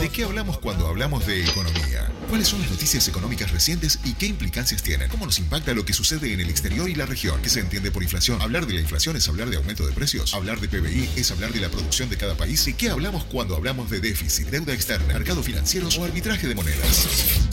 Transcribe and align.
¿De 0.00 0.08
qué 0.08 0.24
hablamos 0.24 0.58
cuando 0.58 0.86
hablamos 0.86 1.26
de 1.26 1.44
economía? 1.44 2.10
¿Cuáles 2.30 2.48
son 2.48 2.62
las 2.62 2.70
noticias 2.70 3.06
económicas 3.08 3.50
recientes 3.50 3.98
y 4.02 4.14
qué 4.14 4.26
implicancias 4.26 4.82
tienen? 4.82 5.10
¿Cómo 5.10 5.26
nos 5.26 5.38
impacta 5.38 5.74
lo 5.74 5.84
que 5.84 5.92
sucede 5.92 6.32
en 6.32 6.40
el 6.40 6.48
exterior 6.48 6.88
y 6.88 6.94
la 6.94 7.04
región? 7.04 7.42
¿Qué 7.42 7.50
se 7.50 7.60
entiende 7.60 7.90
por 7.90 8.02
inflación? 8.02 8.40
Hablar 8.40 8.66
de 8.66 8.74
la 8.74 8.80
inflación 8.80 9.16
es 9.16 9.28
hablar 9.28 9.50
de 9.50 9.58
aumento 9.58 9.86
de 9.86 9.92
precios. 9.92 10.32
Hablar 10.32 10.58
de 10.58 10.68
PBI 10.68 11.10
es 11.16 11.30
hablar 11.30 11.52
de 11.52 11.60
la 11.60 11.68
producción 11.68 12.08
de 12.08 12.16
cada 12.16 12.34
país. 12.34 12.64
¿De 12.64 12.72
qué 12.72 12.88
hablamos 12.88 13.24
cuando 13.24 13.54
hablamos 13.56 13.90
de 13.90 14.00
déficit, 14.00 14.46
deuda 14.48 14.72
externa, 14.72 15.12
mercados 15.12 15.44
financieros 15.44 15.98
o 15.98 16.04
arbitraje 16.04 16.48
de 16.48 16.54
monedas? 16.54 17.08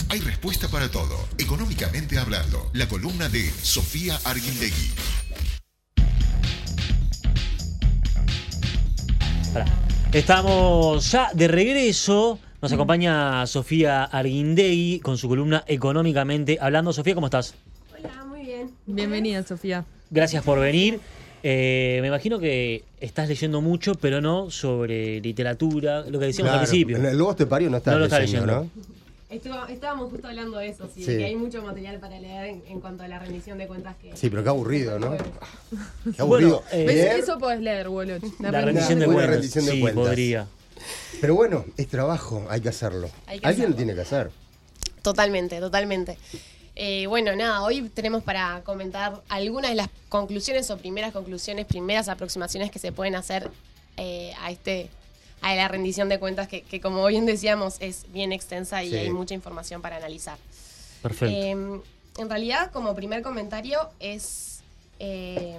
Hay 0.08 0.20
respuesta 0.20 0.68
para 0.68 0.90
todo. 0.90 1.28
Económicamente 1.36 2.18
hablando, 2.18 2.70
la 2.72 2.88
columna 2.88 3.28
de 3.28 3.52
Sofía 3.62 4.18
Arguindegui. 4.24 4.92
Estamos 10.12 11.10
ya 11.12 11.30
de 11.34 11.48
regreso. 11.48 12.38
Nos 12.62 12.72
acompaña 12.72 13.46
Sofía 13.46 14.04
Arguindegui 14.04 15.00
con 15.00 15.18
su 15.18 15.28
columna 15.28 15.64
Económicamente 15.66 16.58
Hablando. 16.60 16.92
Sofía, 16.92 17.14
¿cómo 17.14 17.26
estás? 17.26 17.54
Hola, 17.96 18.24
muy 18.24 18.40
bien. 18.42 18.70
Bienvenida, 18.86 19.42
Sofía. 19.42 19.84
Gracias 20.10 20.42
por 20.42 20.58
venir. 20.58 20.98
Eh, 21.42 21.98
me 22.00 22.08
imagino 22.08 22.38
que 22.38 22.84
estás 23.00 23.28
leyendo 23.28 23.60
mucho, 23.60 23.94
pero 23.94 24.20
no 24.20 24.50
sobre 24.50 25.20
literatura, 25.20 26.04
lo 26.08 26.18
que 26.18 26.26
decíamos 26.26 26.54
al 26.54 26.60
principio. 26.60 26.96
El 26.96 27.16
Lobos 27.18 27.36
de 27.36 27.46
Pario 27.46 27.70
no 27.70 27.76
está 27.76 27.92
No 27.92 27.98
lo 27.98 28.04
está 28.06 28.18
leyendo, 28.18 28.46
leyendo. 28.46 28.70
¿no? 28.74 28.97
Estuvo- 29.30 29.66
estábamos 29.68 30.10
justo 30.10 30.26
hablando 30.28 30.56
de 30.56 30.68
eso, 30.68 30.88
sí, 30.94 31.04
Sí. 31.04 31.16
que 31.18 31.24
hay 31.26 31.36
mucho 31.36 31.60
material 31.62 31.98
para 32.00 32.18
leer 32.18 32.46
en, 32.46 32.62
en 32.66 32.80
cuanto 32.80 33.02
a 33.04 33.08
la 33.08 33.18
rendición 33.18 33.58
de 33.58 33.66
cuentas 33.66 33.94
que... 33.96 34.16
Sí, 34.16 34.30
pero 34.30 34.42
qué 34.42 34.48
aburrido, 34.48 34.98
¿no? 34.98 35.10
Qué 36.16 36.22
aburrido. 36.22 36.62
Bueno, 36.72 36.90
eh, 36.90 37.16
Eso 37.18 37.38
podés 37.38 37.60
leer, 37.60 37.88
Woloch. 37.88 38.22
La 38.40 38.50
rendición 38.50 38.64
rendición 38.64 38.98
de 39.00 39.06
cuentas. 39.06 39.30
rendición 39.30 39.66
de 39.66 39.72
sí, 39.72 39.80
cuentas. 39.80 40.04
podría. 40.06 40.46
Pero 41.20 41.34
bueno, 41.34 41.64
es 41.76 41.88
trabajo, 41.88 42.46
hay 42.48 42.60
que 42.62 42.70
hacerlo. 42.70 43.10
Hay 43.26 43.40
que 43.40 43.46
Alguien 43.46 43.66
hacerlo. 43.66 43.68
lo 43.70 43.76
tiene 43.76 43.94
que 43.94 44.00
hacer. 44.00 44.30
Totalmente, 45.02 45.60
totalmente. 45.60 46.16
Eh, 46.74 47.06
bueno, 47.08 47.34
nada, 47.36 47.62
hoy 47.64 47.82
tenemos 47.92 48.22
para 48.22 48.62
comentar 48.64 49.20
algunas 49.28 49.70
de 49.72 49.74
las 49.76 49.88
conclusiones 50.08 50.70
o 50.70 50.78
primeras 50.78 51.12
conclusiones, 51.12 51.66
primeras 51.66 52.08
aproximaciones 52.08 52.70
que 52.70 52.78
se 52.78 52.92
pueden 52.92 53.14
hacer 53.16 53.50
eh, 53.96 54.32
a 54.40 54.50
este 54.52 54.88
a 55.40 55.54
la 55.54 55.68
rendición 55.68 56.08
de 56.08 56.18
cuentas 56.18 56.48
que, 56.48 56.62
que, 56.62 56.80
como 56.80 57.06
bien 57.06 57.26
decíamos 57.26 57.76
es 57.80 58.04
bien 58.12 58.32
extensa 58.32 58.82
y 58.82 58.90
Sí. 58.90 58.96
hay 58.96 59.10
mucha 59.10 59.34
información 59.34 59.80
para 59.82 59.96
analizar. 59.96 60.38
Perfecto. 61.02 61.26
Eh, 61.34 61.50
en 62.18 62.28
realidad, 62.28 62.70
como 62.72 62.94
primer 62.94 63.22
comentario, 63.22 63.78
es, 64.00 64.60
eh, 64.98 65.58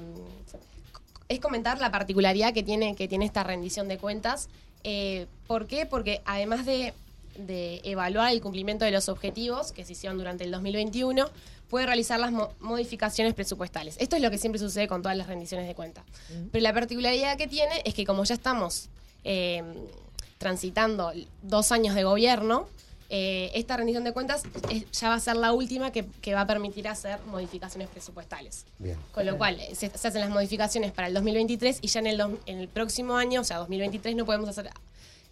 es 1.30 1.40
comentar 1.40 1.80
la 1.80 1.92
particularidad 1.92 2.54
que 2.54 2.64
tiene, 2.64 2.96
que 2.96 3.08
tiene 3.08 3.26
esta 3.26 3.44
rendición 3.44 3.88
de 3.88 3.98
cuentas. 3.98 4.50
Eh, 4.84 5.28
¿Por 5.48 5.68
qué? 5.68 5.86
Porque 5.86 6.22
además 6.26 6.66
de, 6.66 6.94
de 7.38 7.80
evaluar 7.84 8.32
el 8.34 8.42
cumplimiento 8.42 8.84
de 8.86 8.92
los 8.92 9.08
objetivos 9.10 9.72
que 9.72 9.86
se 9.86 9.94
hicieron 9.94 10.18
durante 10.18 10.44
el 10.44 10.52
2021, 10.52 11.30
puede 11.70 11.86
realizar 11.86 12.20
las 12.20 12.32
mo- 12.32 12.52
modificaciones 12.60 13.34
presupuestales. 13.36 13.96
Esto 14.00 14.16
es 14.16 14.22
lo 14.22 14.32
que 14.32 14.38
siempre 14.40 14.60
sucede 14.60 14.88
con 14.88 15.02
todas 15.04 15.16
las 15.18 15.28
rendiciones 15.28 15.68
de 15.68 15.76
cuentas. 15.76 16.04
Pero 16.52 16.64
la 16.64 16.74
particularidad 16.74 17.38
que 17.38 17.48
tiene 17.48 17.82
es 17.86 17.94
que 17.94 18.06
como 18.06 18.24
ya 18.24 18.34
estamos 18.34 18.90
eh, 19.24 19.64
transitando 20.38 21.12
dos 21.42 21.72
años 21.72 21.96
de 21.96 22.04
gobierno, 22.04 22.68
eh, 23.12 23.50
esta 23.56 23.76
rendición 23.76 24.04
de 24.04 24.14
cuentas 24.14 24.44
es- 24.70 24.90
ya 24.92 25.10
va 25.10 25.16
a 25.16 25.20
ser 25.20 25.36
la 25.36 25.52
última 25.52 25.92
que, 25.92 26.06
que 26.22 26.34
va 26.36 26.42
a 26.42 26.48
permitir 26.48 26.88
hacer 26.88 27.20
modificaciones 27.26 27.88
presupuestales. 27.90 28.66
Bien. 28.78 28.98
Con 29.12 29.26
lo 29.26 29.38
cual, 29.38 29.60
eh, 29.60 29.74
se, 29.76 29.90
se 29.90 30.08
hacen 30.08 30.22
las 30.22 30.30
modificaciones 30.30 30.92
para 30.92 31.08
el 31.08 31.14
2023 31.16 31.80
y 31.82 31.88
ya 31.88 32.00
en 32.02 32.08
el, 32.08 32.22
en 32.46 32.60
el 32.60 32.68
próximo 32.68 33.18
año, 33.18 33.42
o 33.42 33.44
sea, 33.44 33.58
2023, 33.58 34.16
no 34.16 34.26
podemos 34.26 34.48
hacer, 34.50 34.70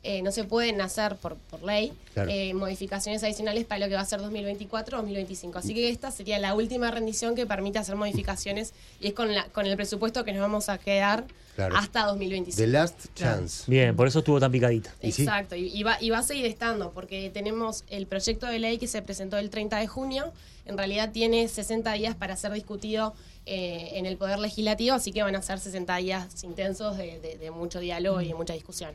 eh, 0.07 0.21
no 0.21 0.31
se 0.31 0.43
pueden 0.45 0.79
hacer 0.79 1.17
por, 1.17 1.35
por 1.35 1.61
ley 1.63 1.91
Claro. 2.13 2.31
eh, 2.31 2.53
modificaciones 2.53 3.21
adicionales 3.23 3.65
para 3.65 3.79
lo 3.81 3.87
que 3.89 3.95
va 3.95 4.01
a 4.01 4.05
ser 4.05 4.19
2024 4.21 4.97
o 4.97 5.01
2025. 5.01 5.59
Así 5.59 5.73
que 5.73 5.89
esta 5.89 6.09
sería 6.11 6.39
la 6.39 6.55
última 6.55 6.89
rendición 6.91 7.35
que 7.35 7.45
permite 7.45 7.77
hacer 7.79 7.95
modificaciones 7.95 8.73
y 9.01 9.07
es 9.07 9.13
con, 9.13 9.35
la, 9.35 9.43
con 9.49 9.65
el 9.67 9.75
presupuesto 9.75 10.23
que 10.23 10.31
nos 10.31 10.41
vamos 10.41 10.69
a 10.69 10.77
quedar 10.77 11.25
Claro. 11.55 11.75
hasta 11.75 12.05
2025. 12.05 12.55
The 12.55 12.67
Last 12.67 13.05
Chance. 13.15 13.63
Bien, 13.69 13.95
por 13.95 14.07
eso 14.07 14.19
estuvo 14.19 14.39
tan 14.39 14.51
picadita. 14.51 14.93
Exacto, 15.01 15.55
y, 15.55 15.67
y 15.75 15.81
va, 15.83 15.97
y 15.99 16.11
va 16.11 16.19
a 16.19 16.23
seguir 16.23 16.45
estando, 16.45 16.91
porque 16.91 17.29
tenemos 17.31 17.83
el 17.89 18.05
proyecto 18.05 18.45
de 18.45 18.59
ley 18.59 18.77
que 18.77 18.85
se 18.87 19.01
presentó 19.01 19.37
el 19.39 19.49
30 19.49 19.77
de 19.79 19.87
junio, 19.87 20.31
en 20.65 20.77
realidad 20.77 21.11
tiene 21.11 21.47
60 21.47 21.91
días 21.93 22.15
para 22.15 22.35
ser 22.37 22.51
discutido 22.53 23.15
eh, 23.47 23.89
en 23.93 24.05
el 24.05 24.17
Poder 24.17 24.37
Legislativo, 24.37 24.95
así 24.95 25.11
que 25.11 25.23
van 25.23 25.35
a 25.35 25.41
ser 25.41 25.57
60 25.59 25.97
días 25.97 26.43
intensos 26.43 26.95
de, 26.97 27.19
de- 27.19 27.37
de 27.39 27.49
mucho 27.51 27.79
diálogo 27.79 28.21
y 28.21 28.27
de 28.27 28.35
mucha 28.35 28.53
discusión. 28.53 28.91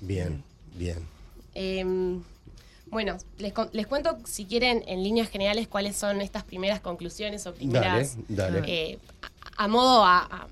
Bien, 0.00 0.42
bien. 0.76 0.98
Eh, 1.54 1.84
bueno, 2.90 3.16
les, 3.38 3.52
les 3.72 3.86
cuento, 3.86 4.18
si 4.24 4.44
quieren, 4.44 4.82
en 4.86 5.02
líneas 5.02 5.28
generales, 5.30 5.66
cuáles 5.68 5.96
son 5.96 6.20
estas 6.20 6.44
primeras 6.44 6.80
conclusiones 6.80 7.46
o 7.46 7.52
Dale, 7.52 7.58
primeras... 7.58 8.16
dale. 8.28 8.62
eh, 8.66 8.98
a, 9.56 9.64
a 9.64 9.68
modo... 9.68 10.04
A, 10.04 10.18
a- 10.18 10.48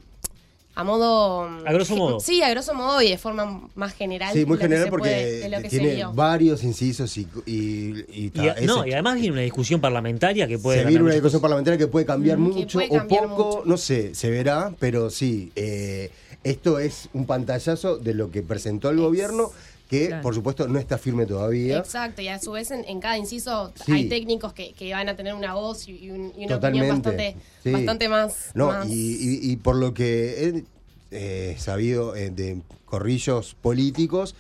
a 0.77 0.85
modo... 0.85 1.43
A 1.67 1.73
grosso 1.73 1.97
modo. 1.97 2.21
Sí, 2.21 2.43
a 2.43 2.49
grosso 2.49 2.73
modo 2.75 3.03
y 3.03 3.11
de 3.11 3.19
forma 3.19 3.69
más 3.75 3.93
general. 3.93 4.33
Sí, 4.33 4.47
muy 4.47 4.57
general 4.57 4.89
porque 4.89 5.09
puede- 5.11 5.49
lo 5.51 5.61
que 5.61 5.69
tiene 5.69 6.05
varios 6.15 6.63
incisos 6.63 7.15
y, 7.19 7.27
y, 7.45 8.05
y 8.09 8.25
Y, 8.27 8.31
ta, 8.31 8.55
no, 8.63 8.87
y 8.87 8.93
además 8.93 9.17
viene 9.17 9.33
una 9.33 9.41
discusión 9.43 9.81
parlamentaria 9.81 10.47
que 10.47 10.59
puede 10.59 10.79
se 10.79 10.83
cambiar 10.85 10.89
viene 10.93 11.05
una 11.05 11.13
discusión 11.15 11.41
cosas. 11.41 11.43
parlamentaria 11.43 11.77
que 11.79 11.87
puede 11.89 12.07
cambiar 12.07 12.39
Mm, 12.39 12.43
mucho 12.43 12.79
puede 12.79 12.99
o 12.99 13.07
poco, 13.09 13.27
mucho. 13.57 13.63
no 13.67 13.77
sé, 13.77 14.15
se 14.15 14.31
verá, 14.31 14.73
pero 14.79 15.11
sí, 15.11 15.51
eh, 15.57 16.13
esto 16.45 16.79
es 16.79 17.09
un 17.13 17.27
pantallazo 17.27 17.99
de 17.99 18.15
lo 18.15 18.31
que 18.31 18.43
presentó 18.43 18.91
el 18.91 18.99
gobierno, 18.99 19.51
que 19.89 20.07
Claro. 20.07 20.23
por 20.23 20.35
supuesto 20.35 20.69
no 20.69 20.79
está 20.79 20.99
firme 20.99 21.27
todavía. 21.27 21.79
Exacto, 21.79 22.23
y 22.23 22.29
a 22.29 22.39
su 22.39 22.53
vez 22.53 22.71
en, 22.71 22.85
en 22.85 23.01
cada 23.01 23.19
inciso 23.19 23.73
Sí. 23.85 23.93
hay 23.93 24.09
técnicos 24.09 24.53
que, 24.53 24.73
que 24.73 24.93
van 24.93 25.09
a 25.09 25.17
tener 25.17 25.35
una 25.35 25.55
voz 25.55 25.89
y, 25.89 25.93
y 25.99 26.11
un- 26.11 26.33
y 26.37 26.45
una 26.47 26.55
Totalmente, 26.57 26.91
opinión 26.93 27.03
bastante, 27.03 27.37
sí. 27.65 27.71
bastante 27.73 28.09
más... 28.09 28.51
No, 28.55 28.69
más- 28.69 28.89
y, 28.89 28.93
y- 29.17 29.51
y 29.53 29.57
por 29.57 29.75
lo 29.77 29.93
que 29.93 30.45
he 30.49 30.65
eh, 31.11 31.57
sabido 31.59 32.15
eh, 32.15 32.31
de 32.31 32.61
corrillos 32.85 33.57
políticos, 33.61 34.37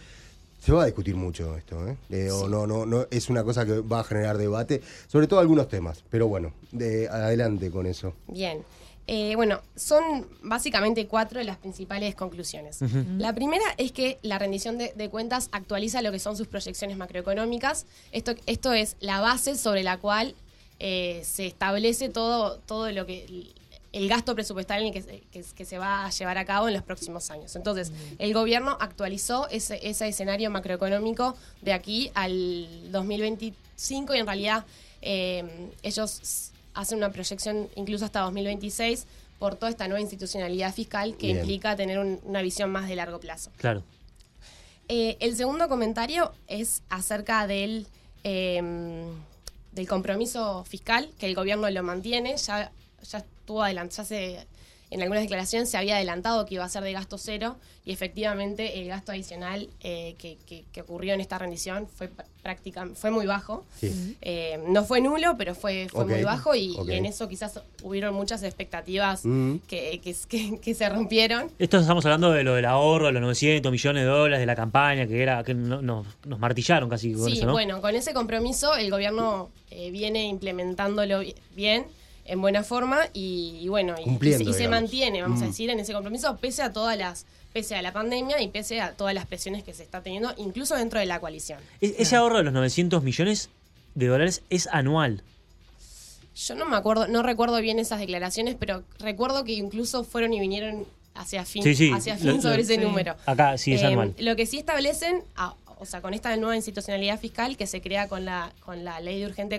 se 0.65 0.72
va 0.72 0.82
a 0.82 0.87
discutir 0.87 1.17
mucho 1.17 1.56
esto, 1.56 1.88
¿eh? 1.88 1.97
Eh, 2.11 2.31
o 2.31 2.49
no, 2.49 2.67
no, 2.67 2.84
no, 2.87 3.06
es 3.11 3.28
una 3.31 3.43
cosa 3.43 3.65
que 3.67 3.81
va 3.81 4.00
a 4.00 4.05
generar 4.05 4.37
debate, 4.38 4.82
sobre 5.09 5.27
todo 5.27 5.41
algunos 5.41 5.69
temas. 5.69 6.05
Pero 6.11 6.28
bueno, 6.28 6.53
de, 6.71 7.09
adelante 7.09 7.71
con 7.71 7.87
eso. 7.87 8.12
Bien. 8.28 8.59
Eh, 9.06 9.34
bueno, 9.34 9.61
son 9.75 10.28
básicamente 10.43 11.06
cuatro 11.09 11.38
de 11.41 11.44
las 11.44 11.56
principales 11.56 12.15
conclusiones. 12.15 12.78
La 13.19 13.33
primera 13.34 13.65
es 13.77 13.91
que 13.93 14.19
la 14.22 14.38
rendición 14.38 14.78
de, 14.78 14.93
de 14.94 15.09
cuentas 15.09 15.49
actualiza 15.53 16.00
lo 16.03 16.12
que 16.12 16.19
son 16.21 16.37
sus 16.37 16.47
proyecciones 16.47 16.97
macroeconómicas. 16.97 17.87
Esto, 18.12 18.34
esto 18.47 18.72
es 18.72 18.97
la 19.00 19.21
base 19.21 19.56
sobre 19.56 19.83
la 19.83 19.97
cual 19.99 20.34
eh, 20.78 21.22
se 21.25 21.47
establece 21.47 22.09
todo, 22.09 22.59
todo 22.61 22.91
lo 22.93 23.05
que 23.05 23.53
el 23.93 24.09
gasto 24.09 24.37
presupuestal 24.37 24.83
en 24.83 24.87
el 24.88 24.93
que, 24.93 25.03
se- 25.03 25.21
que- 25.32 25.44
que 25.56 25.65
se 25.65 25.77
va 25.77 26.06
a 26.06 26.11
llevar 26.11 26.38
a 26.38 26.44
cabo 26.44 26.69
en 26.69 26.75
los 26.75 26.84
próximos 26.84 27.28
años. 27.32 27.56
Entonces, 27.56 27.91
el 28.21 28.32
gobierno 28.32 28.77
actualizó 28.81 29.49
ese, 29.49 29.81
ese 29.82 30.06
escenario 30.06 30.49
macroeconómico 30.50 31.37
de 31.62 31.72
aquí 31.72 32.12
al 32.15 32.93
2025 32.93 34.15
y 34.15 34.19
en 34.19 34.27
realidad 34.27 34.65
eh, 35.03 35.71
ellos 35.82 36.53
hacen 36.75 36.98
una 36.98 37.10
proyección 37.10 37.69
incluso 37.76 38.04
hasta 38.04 38.20
2026 38.20 39.06
por 39.38 39.54
toda 39.56 39.70
esta 39.70 39.88
nueva 39.88 40.00
institucionalidad 40.00 40.75
fiscal 40.75 41.16
que 41.16 41.28
Bien. 41.28 41.38
implica 41.38 41.75
tener 41.76 41.98
un- 41.98 42.20
una 42.25 42.42
visión 42.42 42.70
más 42.70 42.88
de 42.88 42.97
largo 42.97 43.20
plazo. 43.20 43.50
Claro. 43.56 43.82
Eh, 44.88 45.16
el 45.20 45.36
segundo 45.36 45.69
comentario 45.69 46.32
es 46.48 46.82
acerca 46.88 47.47
del, 47.47 47.86
eh, 48.25 48.60
del 49.72 49.88
compromiso 49.88 50.64
fiscal, 50.64 51.10
que 51.19 51.26
el 51.26 51.34
gobierno 51.34 51.70
lo 51.70 51.82
mantiene. 51.82 52.36
Ya, 52.36 52.72
ya 53.08 53.19
estuvo 53.19 53.62
adelantado, 53.62 54.02
ya 54.02 54.04
se, 54.04 54.47
en 54.90 55.02
algunas 55.02 55.22
declaraciones 55.22 55.70
se 55.70 55.76
había 55.78 55.96
adelantado 55.96 56.44
que 56.46 56.54
iba 56.54 56.64
a 56.64 56.68
ser 56.68 56.82
de 56.82 56.92
gasto 56.92 57.16
cero 57.18 57.56
y 57.84 57.92
efectivamente 57.92 58.80
el 58.80 58.88
gasto 58.88 59.12
adicional 59.12 59.68
eh, 59.82 60.14
que, 60.18 60.36
que- 60.46 60.64
que 60.72 60.80
ocurrió 60.82 61.14
en 61.14 61.20
esta 61.20 61.38
rendición 61.38 61.86
fue 61.88 62.10
prácticamente 62.42 62.98
fue 62.98 63.10
muy 63.10 63.26
bajo. 63.26 63.64
Sí. 63.78 64.16
Eh, 64.22 64.58
no 64.66 64.84
fue 64.84 65.00
nulo, 65.02 65.34
pero 65.37 65.54
fue, 65.54 65.88
fue 65.90 66.06
muy 66.06 66.22
bajo 66.25 66.54
y, 66.54 66.75
en 66.88 67.04
eso 67.06 67.28
quizás 67.28 67.60
hubieron 67.82 68.14
muchas 68.14 68.42
expectativas 68.42 69.25
Mm. 69.25 69.56
que, 69.69 70.00
que- 70.02 70.14
que- 70.28 70.58
que 70.58 70.75
se 70.75 70.88
rompieron. 70.88 71.50
Esto 71.58 71.78
estamos 71.78 72.04
hablando 72.06 72.32
de 72.32 72.43
lo 72.43 72.54
del 72.54 72.64
ahorro, 72.64 73.06
de 73.06 73.12
los 73.12 73.22
900 73.22 73.70
millones 73.70 74.04
de 74.04 74.08
dólares 74.08 74.40
de 74.40 74.46
la 74.46 74.56
campaña, 74.56 75.06
que 75.06 75.22
era 75.22 75.44
que 75.44 75.54
no- 75.54 75.82
no- 75.82 76.04
nos 76.25 76.38
martillaron 76.38 76.88
casi 76.88 77.12
con 77.12 77.26
Sí, 77.26 77.38
eso, 77.38 77.46
¿no? 77.46 77.52
bueno, 77.52 77.81
con 77.81 77.94
ese 77.94 78.12
compromiso 78.14 78.75
el 78.75 78.90
gobierno 78.90 79.50
eh, 79.70 79.90
viene 79.90 80.26
implementándolo 80.26 81.20
bi- 81.20 81.34
bien, 81.54 81.86
en 82.31 82.41
buena 82.41 82.62
forma 82.62 83.00
y, 83.12 83.59
y 83.61 83.69
bueno, 83.69 83.94
y- 83.99 84.05
se- 84.05 84.29
y 84.29 84.32
se 84.32 84.38
digamos. 84.38 84.71
mantiene, 84.71 85.23
vamos 85.23 85.41
a 85.43 85.44
Mm. 85.44 85.49
decir, 85.49 85.71
en 85.71 85.81
ese 85.81 85.93
compromiso, 85.93 86.37
pese 86.38 86.62
a 86.62 86.73
todas 86.73 86.97
las, 86.97 87.27
pese 87.53 87.75
a 87.75 87.82
la 87.82 87.93
pandemia 87.93 88.41
y 88.41 88.49
pese 88.49 88.81
a 88.81 88.93
todas 88.93 89.15
las 89.15 89.27
presiones 89.27 89.65
que 89.65 89.75
se 89.75 89.82
está 89.82 90.03
teniendo, 90.03 90.32
incluso 90.37 90.77
dentro 90.77 91.00
de 91.00 91.06
la 91.06 91.19
coalición. 91.21 91.59
E- 91.81 91.97
Ese 91.99 92.17
ahorro 92.17 92.38
de 92.38 92.44
los 92.44 92.53
900 92.53 93.03
millones 93.03 93.49
de 93.94 94.06
dólares 94.06 94.43
es 94.50 94.69
anual. 94.69 95.23
Yo 96.37 96.55
no 96.55 96.65
me 96.65 96.77
acuerdo, 96.77 97.09
no 97.09 97.23
recuerdo 97.23 97.61
bien 97.61 97.79
esas 97.79 97.99
declaraciones, 98.00 98.56
pero 98.59 98.82
recuerdo 98.99 99.44
que 99.44 99.53
incluso 99.53 100.05
fueron 100.05 100.32
y 100.32 100.41
vinieron 100.41 100.87
hacia 101.15 101.44
fin, 101.44 101.62
Sí, 101.62 101.75
sí, 101.75 101.91
hacia 101.93 102.17
fin 102.17 102.37
lo- 102.37 102.43
sobre 102.43 102.62
ese 102.62 102.77
sí. 102.77 102.81
número. 102.81 103.17
Acá 103.27 103.59
sí 103.59 103.75
es 103.75 103.82
Eh, 103.82 103.87
anual. 103.87 104.15
Lo 104.19 104.37
que 104.37 104.47
sí 104.47 104.59
establecen, 104.59 105.23
a- 105.37 105.55
o 105.79 105.85
sea, 105.87 106.00
con 106.00 106.15
esta 106.15 106.35
nueva 106.37 106.56
institucionalidad 106.56 107.19
fiscal 107.19 107.56
que 107.56 107.67
se 107.67 107.81
crea 107.82 108.06
con 108.09 108.25
la, 108.25 108.53
con 108.65 108.85
la 108.85 109.00
ley 109.00 109.19
de 109.21 109.27
urgente 109.27 109.59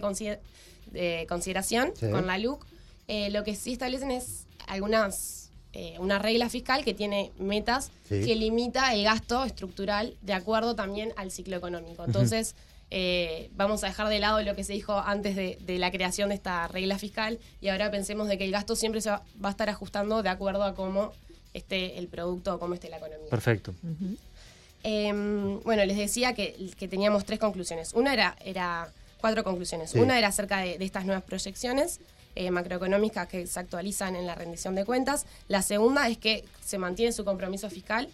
de 0.91 1.25
consideración, 1.27 1.91
Sí. 1.95 2.09
con 2.09 2.27
la 2.27 2.37
LUC, 2.37 2.65
eh, 3.07 3.29
lo 3.31 3.43
que 3.43 3.55
sí 3.55 3.73
establecen 3.73 4.11
es 4.11 4.45
algunas, 4.67 5.49
eh, 5.73 5.95
una 5.99 6.19
regla 6.19 6.49
fiscal 6.49 6.83
que 6.83 6.93
tiene 6.93 7.31
metas 7.39 7.91
Sí. 8.07 8.23
que 8.25 8.35
limita 8.35 8.93
el 8.93 9.03
gasto 9.03 9.43
estructural 9.43 10.15
de 10.21 10.33
acuerdo 10.33 10.75
también 10.75 11.13
al 11.15 11.31
ciclo 11.31 11.55
económico. 11.57 12.03
Entonces, 12.05 12.55
eh, 12.93 13.49
vamos 13.55 13.83
a 13.83 13.87
dejar 13.87 14.09
de 14.09 14.19
lado 14.19 14.41
lo 14.41 14.53
que 14.55 14.63
se 14.65 14.73
dijo 14.73 14.93
antes 14.99 15.35
de, 15.37 15.57
de 15.61 15.77
la 15.79 15.91
creación 15.91 16.27
de 16.29 16.35
esta 16.35 16.67
regla 16.67 16.97
fiscal 16.99 17.39
y 17.61 17.69
ahora 17.69 17.89
pensemos 17.89 18.27
de 18.27 18.37
que 18.37 18.43
el 18.43 18.51
gasto 18.51 18.75
siempre 18.75 18.99
se 19.01 19.09
va, 19.09 19.23
va 19.43 19.47
a 19.47 19.51
estar 19.51 19.69
ajustando 19.69 20.21
de 20.23 20.29
acuerdo 20.29 20.63
a 20.63 20.75
cómo 20.75 21.13
esté 21.53 21.97
el 21.97 22.07
producto 22.07 22.55
o 22.55 22.59
cómo 22.59 22.73
esté 22.73 22.89
la 22.89 22.97
economía. 22.97 23.29
Perfecto. 23.29 23.73
Em, 24.83 25.59
bueno, 25.61 25.85
les 25.85 25.95
decía 25.97 26.33
que, 26.33 26.55
que 26.77 26.87
teníamos 26.87 27.23
tres 27.25 27.39
conclusiones. 27.39 27.93
Una 27.93 28.13
era, 28.13 28.35
era 28.43 28.91
cuatro 29.21 29.43
conclusiones. 29.45 29.91
Sí. 29.91 29.99
Una 29.99 30.17
era 30.17 30.27
acerca 30.27 30.57
de, 30.59 30.77
de 30.77 30.83
estas 30.85 31.05
nuevas 31.05 31.23
proyecciones 31.23 31.99
eh, 32.35 32.51
macroeconómicas 32.51 33.27
que 33.27 33.45
se 33.47 33.59
actualizan 33.59 34.15
en 34.15 34.25
la 34.27 34.35
rendición 34.35 34.75
de 34.75 34.83
cuentas. 34.85 35.25
La 35.47 35.61
segunda 35.61 36.07
es 36.09 36.17
que 36.17 36.43
se 36.65 36.77
mantiene 36.77 37.11
su 37.13 37.23
compromiso 37.23 37.69
fiscal 37.69 38.09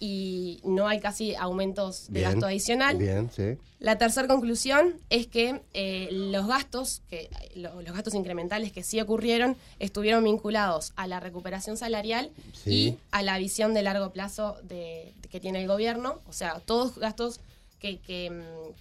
y 0.00 0.60
no 0.64 0.86
hay 0.86 1.00
casi 1.00 1.34
aumentos 1.34 2.06
de 2.06 2.20
Bien, 2.20 2.30
gasto 2.32 2.46
adicional. 2.46 2.96
Bien, 2.98 3.30
sí. 3.34 3.56
La 3.80 3.98
tercera 3.98 4.26
conclusión 4.28 4.94
es 5.10 5.26
que 5.26 5.60
eh, 5.74 6.08
los 6.12 6.46
gastos, 6.46 7.02
que 7.10 7.28
lo- 7.56 7.82
los 7.82 7.92
gastos 7.94 8.14
incrementales 8.14 8.72
que 8.72 8.82
sí 8.84 9.00
ocurrieron, 9.00 9.56
estuvieron 9.80 10.22
vinculados 10.24 10.92
a 10.96 11.06
la 11.06 11.20
recuperación 11.20 11.76
salarial 11.76 12.30
Sí. 12.52 12.70
y 12.70 12.98
a 13.10 13.22
la 13.22 13.38
visión 13.38 13.74
de 13.74 13.82
largo 13.82 14.10
plazo 14.12 14.56
de, 14.62 15.12
de 15.20 15.28
que 15.28 15.40
tiene 15.40 15.60
el 15.62 15.68
gobierno. 15.68 16.20
O 16.28 16.32
sea, 16.32 16.60
todos 16.64 16.96
gastos 16.98 17.40
que, 17.80 17.98
que, 17.98 18.30
mm, 18.30 18.72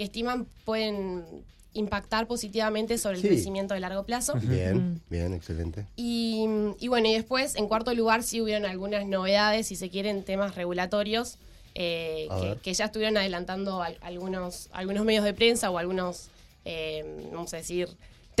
que 0.00 0.04
estiman 0.04 0.46
pueden 0.64 1.26
impactar 1.74 2.26
positivamente 2.26 2.96
sobre 2.96 3.16
el 3.16 3.20
Sí. 3.22 3.28
crecimiento 3.28 3.74
de 3.74 3.80
largo 3.80 4.02
plazo. 4.04 4.32
Bien, 4.40 4.98
bien, 5.10 5.34
excelente. 5.34 5.84
Y, 5.94 6.46
y 6.78 6.88
bueno, 6.88 7.06
y 7.08 7.12
después, 7.12 7.54
en 7.54 7.68
cuarto 7.68 7.92
lugar, 7.92 8.22
sí 8.22 8.40
hubieron 8.40 8.64
algunas 8.64 9.04
novedades, 9.04 9.66
si 9.66 9.76
se 9.76 9.90
quieren, 9.90 10.22
temas 10.24 10.54
regulatorios, 10.54 11.36
eh, 11.74 12.28
que, 12.62 12.72
ya 12.72 12.86
estuvieron 12.86 13.18
adelantando 13.18 13.82
al- 13.82 13.98
algunos, 14.00 14.70
algunos 14.72 15.04
medios 15.04 15.22
de 15.22 15.34
prensa 15.34 15.70
o 15.70 15.76
algunos, 15.76 16.28
eh, 16.64 17.28
vamos 17.30 17.52
a 17.52 17.58
decir, 17.58 17.90